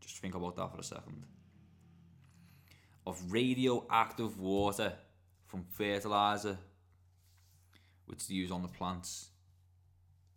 Just 0.00 0.18
think 0.18 0.34
about 0.34 0.56
that 0.56 0.72
for 0.72 0.78
a 0.78 0.84
second 0.84 1.24
of 3.10 3.32
radioactive 3.32 4.38
water 4.38 4.92
from 5.48 5.64
fertilizer, 5.72 6.56
which 8.06 8.28
they 8.28 8.36
use 8.36 8.52
on 8.52 8.62
the 8.62 8.68
plants, 8.68 9.30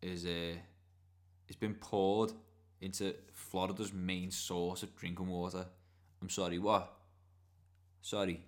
is 0.01 0.25
uh, 0.25 0.55
it's 1.47 1.55
been 1.55 1.75
poured 1.75 2.31
into 2.81 3.13
Florida's 3.31 3.93
main 3.93 4.31
source 4.31 4.81
of 4.81 4.95
drinking 4.95 5.27
water. 5.27 5.67
I'm 6.19 6.29
sorry, 6.29 6.57
what? 6.57 6.91
Sorry, 8.01 8.41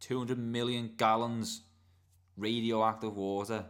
200 0.00 0.36
million 0.36 0.94
gallons 0.96 1.62
radioactive 2.36 3.16
water 3.16 3.64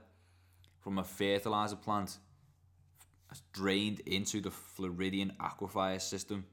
from 0.78 0.98
a 0.98 1.04
fertilizer 1.04 1.76
plant 1.76 2.16
has 3.28 3.42
drained 3.52 4.00
into 4.06 4.40
the 4.40 4.50
Floridian 4.50 5.34
aquifer 5.38 6.00
system, 6.00 6.46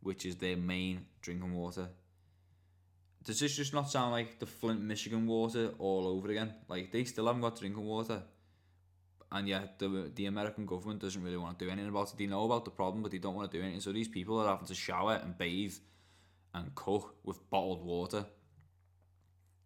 which 0.00 0.24
is 0.24 0.36
their 0.36 0.56
main 0.56 1.04
drinking 1.20 1.54
water 1.54 1.90
does 3.26 3.40
this 3.40 3.56
just 3.56 3.74
not 3.74 3.90
sound 3.90 4.12
like 4.12 4.38
the 4.38 4.46
Flint, 4.46 4.80
Michigan 4.80 5.26
water 5.26 5.72
all 5.80 6.06
over 6.06 6.30
again? 6.30 6.54
Like 6.68 6.92
they 6.92 7.02
still 7.02 7.26
haven't 7.26 7.42
got 7.42 7.58
drinking 7.58 7.84
water, 7.84 8.22
and 9.32 9.48
yet 9.48 9.80
the 9.80 10.12
the 10.14 10.26
American 10.26 10.64
government 10.64 11.00
doesn't 11.00 11.22
really 11.22 11.36
want 11.36 11.58
to 11.58 11.64
do 11.64 11.70
anything 11.70 11.90
about 11.90 12.12
it. 12.12 12.18
They 12.18 12.26
know 12.26 12.44
about 12.44 12.64
the 12.64 12.70
problem, 12.70 13.02
but 13.02 13.10
they 13.10 13.18
don't 13.18 13.34
want 13.34 13.50
to 13.50 13.58
do 13.58 13.62
anything. 13.64 13.80
So 13.80 13.92
these 13.92 14.06
people 14.06 14.38
are 14.38 14.48
having 14.48 14.68
to 14.68 14.74
shower 14.76 15.20
and 15.22 15.36
bathe 15.36 15.74
and 16.54 16.72
cook 16.76 17.16
with 17.24 17.50
bottled 17.50 17.84
water. 17.84 18.24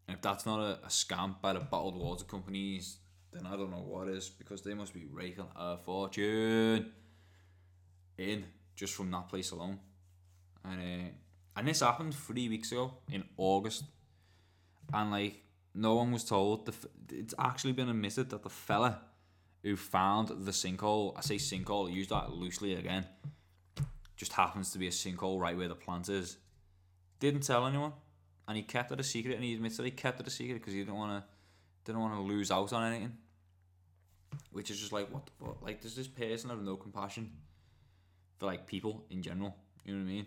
And 0.09 0.17
if 0.17 0.23
that's 0.23 0.47
not 0.47 0.61
a, 0.61 0.87
a 0.87 0.89
scam 0.89 1.41
by 1.43 1.53
the 1.53 1.61
bottled 1.61 1.97
water 1.97 2.25
companies, 2.25 2.97
then 3.31 3.47
I 3.47 3.57
don't 3.57 3.71
know 3.71 3.85
what 3.87 4.09
is 4.09 4.31
because 4.31 4.63
they 4.63 4.73
must 4.73 4.95
be 4.95 5.05
raking 5.05 5.47
a 5.55 5.77
fortune 5.77 6.93
in 8.17 8.45
just 8.75 8.95
from 8.95 9.11
that 9.11 9.29
place 9.29 9.51
alone. 9.51 9.79
And 10.65 10.81
uh, 10.81 11.11
and 11.57 11.67
this 11.67 11.81
happened 11.81 12.15
three 12.15 12.49
weeks 12.49 12.73
ago 12.73 12.95
in 13.11 13.25
August. 13.37 13.85
And 14.93 15.11
like, 15.11 15.43
no 15.75 15.95
one 15.95 16.13
was 16.13 16.25
told. 16.25 16.67
The, 16.67 16.75
it's 17.11 17.35
actually 17.39 17.73
been 17.73 17.89
admitted 17.89 18.31
that 18.31 18.43
the 18.43 18.51
fella 18.51 19.03
who 19.63 19.77
found 19.77 20.29
the 20.29 20.53
sinkhole, 20.53 21.17
I 21.17 21.21
say 21.21 21.37
sinkhole, 21.37 21.93
use 21.93 22.09
that 22.09 22.33
loosely 22.33 22.75
again, 22.75 23.07
just 24.17 24.33
happens 24.33 24.71
to 24.73 24.79
be 24.79 24.87
a 24.87 24.91
sinkhole 24.91 25.41
right 25.41 25.57
where 25.57 25.69
the 25.69 25.75
plant 25.75 26.09
is, 26.09 26.39
didn't 27.19 27.43
tell 27.43 27.67
anyone. 27.67 27.93
And 28.49 28.57
he 28.57 28.63
kept 28.65 28.91
it 28.91 28.99
a 28.99 29.05
secret, 29.05 29.37
and 29.37 29.45
he 29.45 29.55
admits 29.55 29.77
that 29.77 29.85
he 29.85 29.93
kept 29.93 30.19
it 30.19 30.27
a 30.27 30.31
secret 30.31 30.55
because 30.55 30.73
he 30.73 30.81
didn't 30.81 30.97
want 30.97 31.23
to, 31.23 31.29
didn't 31.85 32.01
want 32.01 32.15
to 32.15 32.21
lose 32.21 32.51
out 32.51 32.73
on 32.73 32.91
anything. 32.91 33.13
Which 34.51 34.71
is 34.71 34.81
just 34.81 34.93
like, 34.93 35.13
what 35.13 35.27
the 35.27 35.33
fuck? 35.39 35.63
Like, 35.63 35.81
does 35.81 35.95
this 35.95 36.09
person 36.09 36.51
have 36.51 36.63
no 36.63 36.75
compassion 36.77 37.31
for 38.39 38.47
like 38.47 38.67
people 38.67 39.05
in 39.11 39.23
general? 39.23 39.55
You 39.85 39.95
know 39.95 40.05
what 40.05 40.11
I 40.11 40.13
mean? 40.15 40.27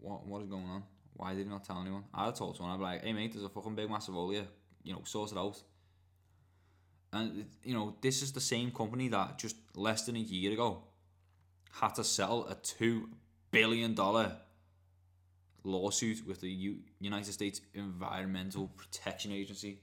What 0.00 0.26
what 0.26 0.42
is 0.42 0.48
going 0.48 0.66
on? 0.66 0.82
Why 1.14 1.34
did 1.34 1.44
he 1.44 1.50
not 1.50 1.64
tell 1.64 1.80
anyone? 1.80 2.04
I'd 2.12 2.26
have 2.26 2.34
told 2.34 2.56
someone. 2.56 2.74
I'd 2.74 2.78
be 2.78 2.84
like, 2.84 3.04
hey 3.04 3.12
mate, 3.12 3.32
there's 3.32 3.44
a 3.44 3.48
fucking 3.48 3.74
big 3.74 3.90
massive 3.90 4.14
hole 4.14 4.30
here. 4.30 4.46
You 4.82 4.94
know, 4.94 5.02
sort 5.04 5.32
it 5.32 5.38
out. 5.38 5.62
And 7.12 7.46
you 7.62 7.74
know, 7.74 7.96
this 8.00 8.22
is 8.22 8.32
the 8.32 8.40
same 8.40 8.70
company 8.70 9.08
that 9.08 9.38
just 9.38 9.56
less 9.76 10.06
than 10.06 10.16
a 10.16 10.20
year 10.20 10.52
ago 10.52 10.82
had 11.80 11.94
to 11.96 12.04
settle 12.04 12.46
a 12.48 12.54
two 12.54 13.08
billion 13.50 13.94
dollar 13.94 14.36
lawsuit 15.62 16.26
with 16.26 16.40
the 16.40 16.50
U- 16.50 16.80
United 17.00 17.32
States 17.32 17.60
Environmental 17.72 18.68
Protection 18.68 19.32
Agency. 19.32 19.80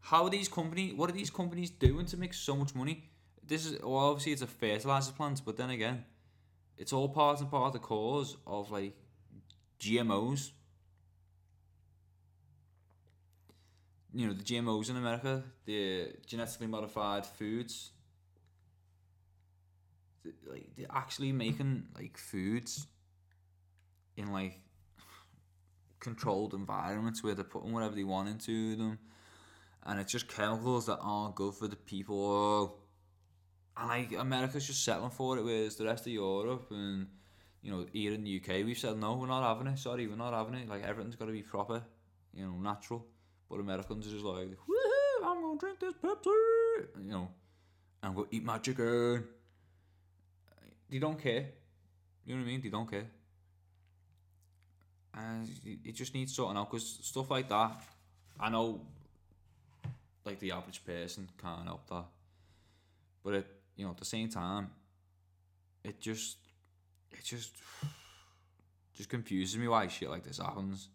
How 0.00 0.24
are 0.24 0.30
these 0.30 0.48
companies? 0.48 0.94
What 0.94 1.08
are 1.10 1.14
these 1.14 1.30
companies 1.30 1.70
doing 1.70 2.06
to 2.06 2.16
make 2.16 2.34
so 2.34 2.54
much 2.54 2.74
money? 2.74 3.08
This 3.46 3.66
is 3.66 3.80
well, 3.82 4.10
obviously 4.10 4.32
it's 4.32 4.42
a 4.42 4.46
fertilizer 4.46 5.12
plant, 5.12 5.42
but 5.44 5.56
then 5.56 5.70
again, 5.70 6.04
it's 6.76 6.92
all 6.92 7.08
part 7.08 7.40
and 7.40 7.50
part 7.50 7.68
of 7.68 7.72
the 7.72 7.78
cause 7.78 8.36
of 8.46 8.70
like 8.70 8.94
GMOs. 9.80 10.50
you 14.14 14.28
know, 14.28 14.32
the 14.32 14.44
GMOs 14.44 14.88
in 14.88 14.96
America, 14.96 15.42
the 15.66 16.12
genetically 16.24 16.68
modified 16.68 17.26
foods. 17.26 17.90
Like 20.46 20.68
they're 20.76 20.86
actually 20.88 21.32
making 21.32 21.88
like 21.94 22.16
foods 22.16 22.86
in 24.16 24.32
like 24.32 24.60
controlled 25.98 26.54
environments 26.54 27.22
where 27.22 27.34
they're 27.34 27.44
putting 27.44 27.72
whatever 27.72 27.94
they 27.94 28.04
want 28.04 28.28
into 28.28 28.76
them, 28.76 28.98
and 29.84 30.00
it's 30.00 30.12
just 30.12 30.28
chemicals 30.28 30.86
that 30.86 30.98
aren't 31.02 31.34
good 31.34 31.54
for 31.54 31.66
the 31.66 31.76
people. 31.76 32.78
And 33.76 33.88
like 33.88 34.12
America's 34.12 34.66
just 34.66 34.84
settling 34.84 35.10
for 35.10 35.38
it, 35.38 35.44
whereas 35.44 35.76
the 35.76 35.84
rest 35.84 36.06
of 36.06 36.12
Europe 36.12 36.68
and 36.70 37.08
you 37.62 37.72
know 37.72 37.86
here 37.92 38.12
in 38.12 38.22
the 38.22 38.40
UK 38.40 38.64
we've 38.64 38.78
said 38.78 38.96
no, 38.98 39.16
we're 39.16 39.26
not 39.26 39.42
having 39.42 39.72
it. 39.72 39.78
Sorry, 39.78 40.06
we're 40.06 40.16
not 40.16 40.32
having 40.32 40.54
it. 40.54 40.68
Like 40.68 40.84
everything's 40.84 41.16
got 41.16 41.26
to 41.26 41.32
be 41.32 41.42
proper, 41.42 41.82
you 42.32 42.46
know, 42.46 42.52
natural. 42.52 43.04
But 43.50 43.60
Americans 43.60 44.06
are 44.06 44.10
just 44.10 44.24
like, 44.24 44.48
woohoo! 44.48 45.26
I'm 45.26 45.40
gonna 45.40 45.58
drink 45.58 45.80
this 45.80 45.94
Pepsi, 46.02 47.04
you 47.04 47.10
know, 47.10 47.28
I'm 48.02 48.14
gonna 48.14 48.26
eat 48.30 48.44
my 48.44 48.58
chicken. 48.58 49.24
They 50.90 50.98
don't 50.98 51.18
care. 51.18 51.46
You 52.24 52.34
know 52.34 52.42
what 52.42 52.46
I 52.46 52.50
mean? 52.50 52.60
They 52.62 52.68
don't 52.68 52.90
care. 52.90 53.06
And 55.14 55.48
it 55.64 55.92
just 55.92 56.14
needs 56.14 56.34
sorting 56.34 56.58
out 56.58 56.70
because 56.70 56.98
stuff 57.02 57.30
like 57.30 57.48
that, 57.48 57.82
I 58.38 58.50
know, 58.50 58.80
like 60.24 60.40
the 60.40 60.52
average 60.52 60.84
person 60.84 61.28
can't 61.40 61.64
help 61.64 61.88
that. 61.88 62.04
But 63.22 63.34
it, 63.34 63.46
you 63.76 63.84
know, 63.84 63.90
at 63.90 63.98
the 63.98 64.04
same 64.04 64.28
time, 64.28 64.70
it 65.82 66.00
just, 66.00 66.38
it 67.12 67.24
just, 67.24 67.52
just 68.94 69.08
confuses 69.08 69.58
me 69.58 69.68
why 69.68 69.86
shit 69.88 70.10
like 70.10 70.24
this 70.24 70.38
happens. 70.38 70.88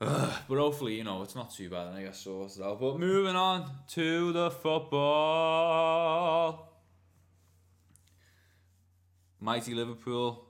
Ugh, 0.00 0.32
but 0.48 0.58
hopefully, 0.58 0.94
you 0.96 1.04
know, 1.04 1.22
it's 1.22 1.34
not 1.34 1.52
too 1.52 1.70
bad 1.70 1.88
and 1.88 1.96
I 1.96 2.02
guess 2.02 2.20
sorted 2.20 2.62
out. 2.62 2.80
But 2.80 2.98
moving 2.98 3.36
on 3.36 3.70
to 3.88 4.32
the 4.32 4.50
football. 4.50 5.92
Mighty 9.40 9.74
Liverpool 9.74 10.46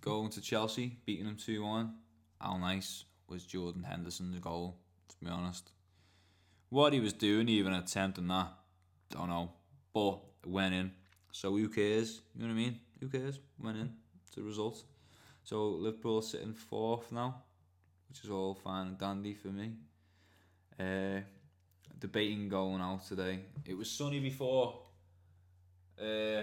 going 0.00 0.30
to 0.30 0.40
Chelsea, 0.40 0.98
beating 1.04 1.26
them 1.26 1.36
2 1.36 1.62
1. 1.64 1.94
How 2.40 2.56
nice 2.58 3.04
was 3.28 3.44
Jordan 3.44 3.82
Henderson's 3.82 4.38
goal, 4.38 4.78
to 5.08 5.16
be 5.22 5.30
honest. 5.30 5.72
What 6.68 6.92
he 6.92 7.00
was 7.00 7.12
doing, 7.12 7.48
even 7.48 7.72
attempting 7.72 8.28
that, 8.28 8.52
don't 9.10 9.28
know. 9.28 9.52
But 9.96 10.18
went 10.44 10.74
in. 10.74 10.92
So 11.32 11.56
who 11.56 11.70
cares? 11.70 12.20
You 12.34 12.42
know 12.42 12.48
what 12.48 12.60
I 12.60 12.64
mean? 12.64 12.80
Who 13.00 13.08
cares? 13.08 13.40
Went 13.58 13.78
in. 13.78 13.90
It's 14.26 14.36
a 14.36 14.42
result. 14.42 14.84
So 15.42 15.68
Liverpool 15.70 16.18
are 16.18 16.22
sitting 16.22 16.52
fourth 16.52 17.10
now, 17.12 17.42
which 18.10 18.22
is 18.22 18.28
all 18.28 18.54
fine 18.54 18.88
and 18.88 18.98
dandy 18.98 19.32
for 19.32 19.48
me. 19.48 19.72
Uh, 20.78 21.20
debating 21.98 22.46
going 22.50 22.82
out 22.82 23.06
today. 23.06 23.40
It 23.64 23.72
was 23.72 23.90
sunny 23.90 24.20
before, 24.20 24.74
uh, 25.98 26.42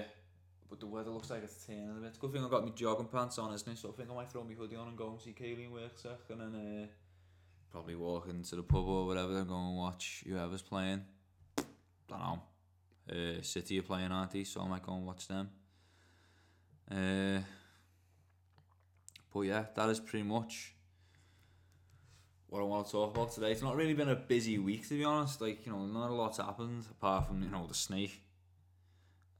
but 0.67 0.79
the 0.79 0.87
weather 0.87 1.11
looks 1.11 1.29
like 1.29 1.43
it's 1.43 1.63
turning 1.63 1.91
a 1.91 2.01
bit. 2.01 2.17
Good 2.19 2.33
thing 2.33 2.43
I 2.43 2.49
got 2.49 2.65
my 2.65 2.71
jogging 2.71 3.05
pants 3.05 3.37
on, 3.37 3.53
isn't 3.53 3.71
it? 3.71 3.77
So 3.77 3.89
I 3.89 3.91
think 3.91 4.09
I 4.09 4.15
might 4.15 4.31
throw 4.31 4.43
my 4.43 4.53
hoodie 4.53 4.77
on 4.77 4.87
and 4.87 4.97
go 4.97 5.11
and 5.11 5.21
see 5.21 5.35
Kayleen 5.39 5.69
work 5.71 5.91
and 6.31 6.41
then 6.41 6.55
uh, 6.55 6.87
probably 7.69 7.93
walk 7.93 8.29
into 8.29 8.55
the 8.55 8.63
pub 8.63 8.87
or 8.87 9.05
whatever 9.05 9.37
and 9.37 9.47
go 9.47 9.55
and 9.55 9.77
watch 9.77 10.23
whoever's 10.27 10.63
playing. 10.63 11.03
Don't 12.09 12.19
know. 12.19 12.41
Uh, 13.09 13.41
City 13.41 13.79
are 13.79 13.83
playing, 13.83 14.11
aren't 14.11 14.31
they? 14.31 14.43
So 14.43 14.61
I 14.61 14.67
might 14.67 14.83
go 14.83 14.93
and 14.93 15.05
watch 15.05 15.27
them. 15.27 15.49
Uh, 16.89 17.39
but 19.33 19.41
yeah, 19.41 19.65
that 19.75 19.89
is 19.89 19.99
pretty 19.99 20.23
much 20.23 20.75
what 22.47 22.61
I 22.61 22.63
want 22.63 22.85
to 22.85 22.91
talk 22.91 23.15
about 23.15 23.31
today. 23.31 23.51
It's 23.51 23.61
not 23.61 23.75
really 23.75 23.93
been 23.93 24.09
a 24.09 24.15
busy 24.15 24.57
week 24.57 24.87
to 24.89 24.97
be 24.97 25.03
honest. 25.03 25.41
Like 25.41 25.65
you 25.65 25.71
know, 25.71 25.85
not 25.85 26.09
a 26.09 26.13
lot's 26.13 26.37
happened 26.37 26.85
apart 26.91 27.27
from 27.27 27.41
you 27.41 27.49
know 27.49 27.65
the 27.67 27.73
snake 27.73 28.21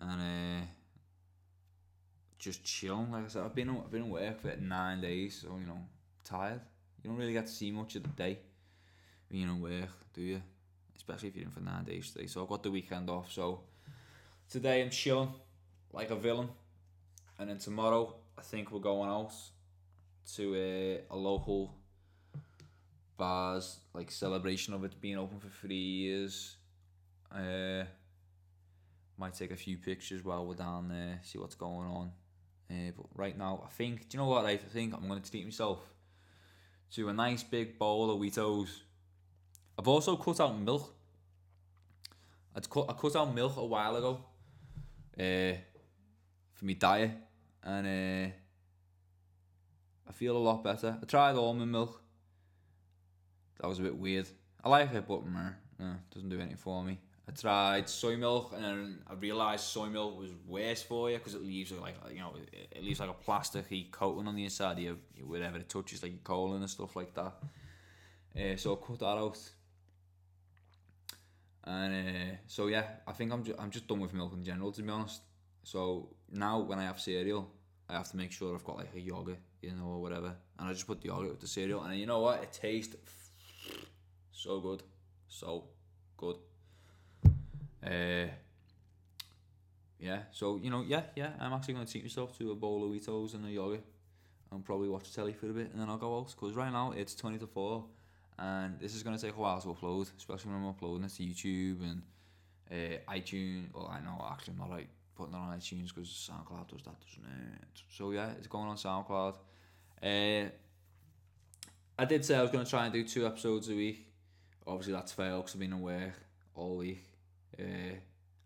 and 0.02 0.22
uh, 0.22 0.66
just 2.40 2.64
chilling. 2.64 3.12
Like 3.12 3.26
I 3.26 3.28
said, 3.28 3.44
I've 3.44 3.56
been 3.56 3.70
I've 3.70 3.92
been 3.92 4.04
at 4.04 4.10
work 4.10 4.42
for 4.42 4.56
nine 4.60 5.02
days, 5.02 5.42
so 5.42 5.58
you 5.60 5.68
know, 5.68 5.80
tired. 6.24 6.62
You 7.02 7.10
don't 7.10 7.20
really 7.20 7.34
get 7.34 7.46
to 7.46 7.52
see 7.52 7.72
much 7.72 7.96
of 7.96 8.04
the 8.04 8.10
day 8.10 8.40
you're 9.34 9.50
in 9.50 9.62
work, 9.62 9.90
do 10.14 10.22
you? 10.22 10.42
Especially 11.04 11.30
if 11.30 11.36
you're 11.36 11.46
in 11.46 11.52
for 11.52 11.60
nine 11.60 11.84
days 11.84 12.12
today. 12.12 12.28
So 12.28 12.42
I've 12.42 12.50
got 12.50 12.64
the 12.64 12.72
weekend 12.72 13.10
off. 13.10 13.32
So 13.32 13.60
today 14.50 14.82
I'm 14.82 14.90
chilling 14.90 15.34
like 15.92 16.10
a 16.12 16.16
villain, 16.16 16.48
and 17.38 17.50
then 17.50 17.58
tomorrow 17.58 18.16
I 18.38 18.42
think 18.42 18.72
we're 18.72 18.80
going 18.80 19.10
out 19.10 19.34
to 20.36 20.56
a, 20.56 21.02
a 21.12 21.16
local 21.16 21.76
bars 23.18 23.80
like 23.94 24.10
celebration 24.12 24.74
of 24.74 24.84
it 24.86 25.00
being 25.02 25.18
open 25.18 25.40
for 25.40 25.50
three 25.50 25.76
years. 25.76 26.56
Uh, 27.30 27.84
might 29.18 29.34
take 29.34 29.52
a 29.52 29.58
few 29.58 29.78
pictures 29.78 30.24
while 30.24 30.46
we're 30.46 30.56
down 30.56 30.88
there, 30.88 31.20
see 31.24 31.38
what's 31.38 31.56
going 31.56 31.88
on. 31.88 32.12
Uh, 32.72 32.92
but 32.96 33.06
right 33.14 33.38
now, 33.38 33.62
I 33.66 33.70
think, 33.70 34.10
do 34.10 34.18
you 34.18 34.24
know 34.24 34.30
what? 34.30 34.46
I 34.46 34.58
think 34.58 34.94
I'm 34.94 35.08
going 35.08 35.22
to 35.22 35.30
treat 35.30 35.44
myself 35.44 35.80
to 36.94 37.10
a 37.10 37.14
nice 37.14 37.44
big 37.44 37.78
bowl 37.78 38.10
of 38.10 38.20
Weetos. 38.20 38.70
I've 39.78 39.88
also 39.88 40.16
cut 40.16 40.40
out 40.40 40.60
milk. 40.60 40.94
I'd 42.56 42.70
cut, 42.70 42.86
I 42.90 42.94
cut 42.94 43.16
out 43.16 43.34
milk 43.34 43.58
a 43.58 43.66
while 43.66 43.96
ago 43.96 44.20
uh, 45.20 45.58
for 46.54 46.66
my 46.66 46.74
diet, 46.74 47.12
and 47.64 47.88
uh, 47.88 48.34
I 50.08 50.12
feel 50.12 50.38
a 50.38 50.40
lot 50.40 50.64
better. 50.64 50.98
I 51.02 51.06
tried 51.06 51.36
almond 51.36 51.72
milk. 51.72 52.02
That 53.60 53.68
was 53.68 53.80
a 53.80 53.84
bit 53.84 53.96
weird. 53.96 54.28
I 54.64 54.70
like 54.70 54.94
it, 54.94 55.08
but 55.08 55.26
meh, 55.26 55.50
no, 55.80 55.96
doesn't 56.14 56.30
do 56.30 56.40
anything 56.40 56.58
for 56.58 56.84
me. 56.84 57.00
I 57.28 57.32
tried 57.32 57.90
soy 57.90 58.18
milk, 58.18 58.54
and 58.56 59.00
I 59.08 59.14
realised 59.14 59.64
soy 59.64 59.88
milk 59.88 60.20
was 60.20 60.30
worse 60.46 60.84
for 60.84 61.10
you 61.10 61.18
because 61.18 61.34
it 61.34 61.42
leaves 61.42 61.72
like 61.72 61.96
you 62.12 62.20
know 62.20 62.34
it, 62.52 62.84
leaves 62.84 63.00
like 63.00 63.10
a 63.10 63.14
plasticky 63.14 63.90
coating 63.90 64.28
on 64.28 64.36
the 64.36 64.44
inside 64.44 64.74
of 64.74 64.80
you, 64.80 65.00
whatever 65.26 65.58
it 65.58 65.70
touches, 65.70 66.04
like 66.04 66.12
your 66.12 66.22
colon 66.22 66.62
and 66.62 66.70
stuff 66.70 66.96
like 66.96 67.14
that. 67.16 67.34
Uh, 68.36 68.58
so 68.58 68.74
I 68.74 68.88
cut 68.88 69.00
that 69.00 69.06
out. 69.06 69.40
And 71.66 71.94
uh, 71.94 72.36
so 72.48 72.68
yeah, 72.68 72.84
I 73.08 73.14
think 73.14 73.32
I'm 73.32 73.44
ju- 73.44 73.56
I'm 73.58 73.72
just 73.72 73.88
done 73.88 74.00
with 74.02 74.14
milk 74.14 74.34
in 74.34 74.44
general, 74.44 74.72
to 74.74 74.82
be 74.82 74.90
honest. 74.90 75.22
So 75.64 76.10
now 76.32 76.60
when 76.60 76.80
I 76.80 76.84
have 76.84 77.00
cereal, 77.00 77.50
I 77.90 77.94
have 77.94 78.10
to 78.12 78.18
make 78.18 78.32
sure 78.32 78.54
I've 78.54 78.64
got 78.66 78.78
like 78.78 78.94
a 78.96 79.00
yogurt, 79.00 79.40
you 79.62 79.72
know, 79.72 79.86
or 79.86 80.02
whatever, 80.02 80.36
and 80.60 80.70
I 80.70 80.74
just 80.74 80.88
put 80.88 81.02
the 81.02 81.08
yogurt 81.08 81.30
with 81.30 81.40
the 81.40 81.48
cereal, 81.48 81.84
and 81.84 81.98
you 81.98 82.06
know 82.06 82.20
what? 82.20 82.44
It 82.44 82.52
tastes 82.52 82.96
so 84.32 84.60
good, 84.60 84.84
so 85.28 85.66
good. 86.18 86.38
Uh, 87.86 88.28
yeah, 90.00 90.24
so 90.32 90.60
you 90.62 90.70
know, 90.70 90.84
yeah, 90.86 91.04
yeah, 91.16 91.32
I'm 91.40 91.54
actually 91.54 91.76
gonna 91.76 91.86
treat 91.86 92.04
myself 92.04 92.38
to 92.40 92.52
a 92.52 92.56
bowl 92.56 92.84
of 92.84 92.92
Weetos 92.92 93.36
and 93.36 93.46
a 93.46 93.50
yogurt, 93.50 93.84
and 94.52 94.66
probably 94.66 94.90
watch 94.90 95.14
telly 95.14 95.32
for 95.34 95.50
a 95.50 95.54
bit, 95.54 95.72
and 95.72 95.80
then 95.82 95.90
I'll 95.90 95.98
go 95.98 96.18
out. 96.18 96.34
Cause 96.36 96.56
right 96.56 96.72
now 96.72 96.92
it's 96.92 97.16
twenty 97.16 97.38
to 97.38 97.48
four, 97.48 97.86
and 98.40 98.80
this 98.80 98.96
is 98.96 99.04
gonna 99.04 99.18
take 99.18 99.36
a 99.36 99.40
while 99.40 99.60
to 99.62 99.68
upload, 99.68 100.10
especially 100.18 100.52
when 100.52 100.62
I'm 100.62 100.70
uploading 100.70 101.06
it 101.06 101.12
to 101.14 101.24
YouTube 101.24 101.82
and 101.84 102.02
uh, 102.72 103.12
iTunes. 103.12 103.74
Well, 103.74 103.92
I 103.92 104.00
know 104.04 104.26
actually 104.32 104.54
I'm 104.54 104.60
not 104.60 104.70
like 104.70 104.88
putting 105.16 105.34
it 105.34 105.38
on 105.38 105.58
iTunes 105.58 105.94
because 105.94 106.08
SoundCloud 106.08 106.70
does 106.70 106.84
that, 106.84 106.96
doesn't 107.00 107.26
it? 107.26 107.82
So 107.90 108.12
yeah, 108.12 108.32
it's 108.38 108.48
going 108.48 108.68
on 108.68 108.78
SoundCloud. 108.78 109.36
Uh, 110.02 110.50
I 111.98 112.06
did 112.06 112.26
say 112.26 112.36
I 112.36 112.42
was 112.42 112.52
gonna 112.52 112.66
try 112.66 112.86
and 112.86 112.94
do 112.94 113.04
two 113.04 113.26
episodes 113.26 113.70
a 113.70 113.76
week. 113.76 114.08
Obviously 114.66 114.94
that's 114.94 115.12
failed 115.12 115.44
because 115.44 115.56
I've 115.56 115.60
been 115.60 115.80
work 115.82 116.14
all 116.56 116.78
week. 116.78 117.04
Uh, 117.60 117.96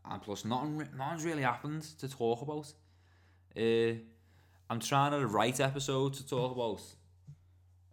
and 0.10 0.21
plus, 0.21 0.45
nothing, 0.45 0.88
nothing's 0.97 1.26
really 1.26 1.43
happened 1.43 1.84
to 2.00 2.08
talk 2.08 2.41
about. 2.41 2.71
Uh, 3.58 4.00
I'm 4.69 4.80
trying 4.80 5.12
to 5.12 5.26
write 5.28 5.60
episodes 5.60 6.21
to 6.21 6.28
talk 6.28 6.54
about. 6.54 6.82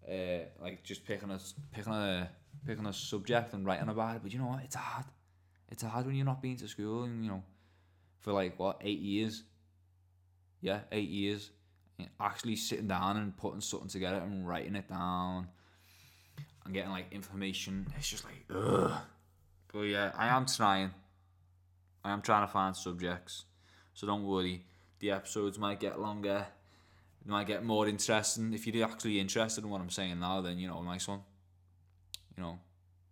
Uh, 0.08 0.44
like 0.60 0.82
just 0.82 1.04
picking 1.04 1.30
a 1.30 1.38
picking 1.72 1.92
a 1.92 2.30
picking 2.66 2.86
a 2.86 2.92
subject 2.92 3.54
and 3.54 3.64
writing 3.64 3.88
about 3.88 4.16
it. 4.16 4.22
But 4.22 4.32
you 4.32 4.38
know 4.38 4.46
what? 4.46 4.62
It's 4.64 4.76
hard. 4.76 5.06
It's 5.70 5.82
hard 5.82 6.06
when 6.06 6.14
you're 6.14 6.26
not 6.26 6.42
being 6.42 6.56
to 6.58 6.68
school 6.68 7.04
and 7.04 7.24
you 7.24 7.30
know, 7.30 7.42
for 8.20 8.32
like 8.32 8.58
what 8.58 8.80
eight 8.82 9.00
years. 9.00 9.44
Yeah, 10.60 10.80
eight 10.92 11.08
years. 11.08 11.50
Actually 12.20 12.56
sitting 12.56 12.88
down 12.88 13.16
and 13.16 13.36
putting 13.36 13.60
something 13.60 13.88
together 13.88 14.18
and 14.18 14.46
writing 14.46 14.74
it 14.74 14.88
down 14.88 15.48
and 16.64 16.74
getting 16.74 16.90
like 16.90 17.06
information. 17.12 17.86
It's 17.96 18.08
just 18.08 18.24
like 18.24 18.44
ugh. 18.54 18.92
But 19.72 19.82
yeah, 19.82 20.12
I 20.16 20.28
am 20.28 20.46
trying. 20.46 20.90
I 22.04 22.12
am 22.12 22.20
trying 22.20 22.46
to 22.46 22.52
find 22.52 22.76
subjects, 22.76 23.44
so 23.94 24.06
don't 24.06 24.24
worry. 24.24 24.64
The 25.00 25.10
episodes 25.12 25.58
might 25.58 25.80
get 25.80 26.00
longer, 26.00 26.46
it 27.24 27.30
might 27.30 27.46
get 27.46 27.64
more 27.64 27.88
interesting. 27.88 28.52
If 28.52 28.66
you're 28.66 28.84
actually 28.84 29.18
interested 29.18 29.64
in 29.64 29.70
what 29.70 29.80
I'm 29.80 29.90
saying 29.90 30.20
now, 30.20 30.40
then 30.40 30.58
you 30.58 30.68
know, 30.68 30.82
nice 30.82 31.08
one. 31.08 31.20
You 32.36 32.42
know, 32.42 32.58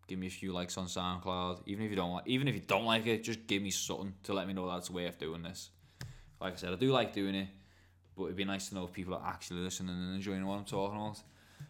give 0.06 0.18
me 0.18 0.26
a 0.26 0.30
few 0.30 0.52
likes 0.52 0.76
on 0.76 0.86
SoundCloud. 0.86 1.62
Even 1.66 1.84
if 1.84 1.90
you 1.90 1.96
don't 1.96 2.12
like, 2.12 2.26
even 2.26 2.48
if 2.48 2.54
you 2.54 2.60
don't 2.60 2.84
like 2.84 3.06
it, 3.06 3.24
just 3.24 3.46
give 3.46 3.62
me 3.62 3.70
something 3.70 4.14
to 4.24 4.34
let 4.34 4.46
me 4.46 4.52
know 4.52 4.68
that's 4.68 4.90
a 4.90 4.92
way 4.92 5.06
of 5.06 5.18
doing 5.18 5.42
this. 5.42 5.70
Like 6.40 6.54
I 6.54 6.56
said, 6.56 6.72
I 6.72 6.76
do 6.76 6.90
like 6.90 7.12
doing 7.12 7.34
it, 7.34 7.48
but 8.16 8.24
it'd 8.24 8.36
be 8.36 8.44
nice 8.44 8.68
to 8.68 8.74
know 8.74 8.84
if 8.84 8.92
people 8.92 9.14
are 9.14 9.26
actually 9.26 9.60
listening 9.60 9.94
and 9.94 10.14
enjoying 10.14 10.44
what 10.44 10.58
I'm 10.58 10.64
talking 10.64 10.98
about. 10.98 11.22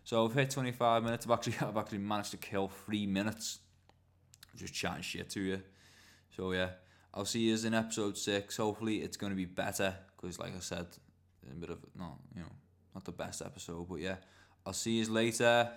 So 0.04 0.24
I've 0.24 0.34
hit 0.34 0.50
25 0.50 1.04
minutes. 1.04 1.26
I've 1.26 1.32
actually 1.32 1.54
I've 1.60 1.76
actually 1.76 1.98
managed 1.98 2.32
to 2.32 2.38
kill 2.38 2.68
three 2.68 3.06
minutes 3.06 3.60
just 4.56 4.74
chatting 4.74 5.02
shit 5.02 5.30
to 5.30 5.40
you. 5.40 5.62
So 6.36 6.52
yeah, 6.52 6.70
I'll 7.14 7.24
see 7.24 7.40
you 7.40 7.66
in 7.66 7.74
episode 7.74 8.16
six. 8.16 8.56
Hopefully 8.56 9.02
it's 9.02 9.16
going 9.16 9.30
to 9.30 9.36
be 9.36 9.44
better 9.44 9.94
because, 10.16 10.38
like 10.38 10.56
I 10.56 10.60
said, 10.60 10.86
a 11.50 11.54
bit 11.54 11.70
of 11.70 11.78
no, 11.98 12.18
you 12.34 12.42
know, 12.42 12.48
not 12.94 13.04
the 13.04 13.12
best 13.12 13.42
episode, 13.42 13.88
but 13.88 14.00
yeah, 14.00 14.16
I'll 14.64 14.72
see 14.72 14.98
you 14.98 15.10
later. 15.10 15.70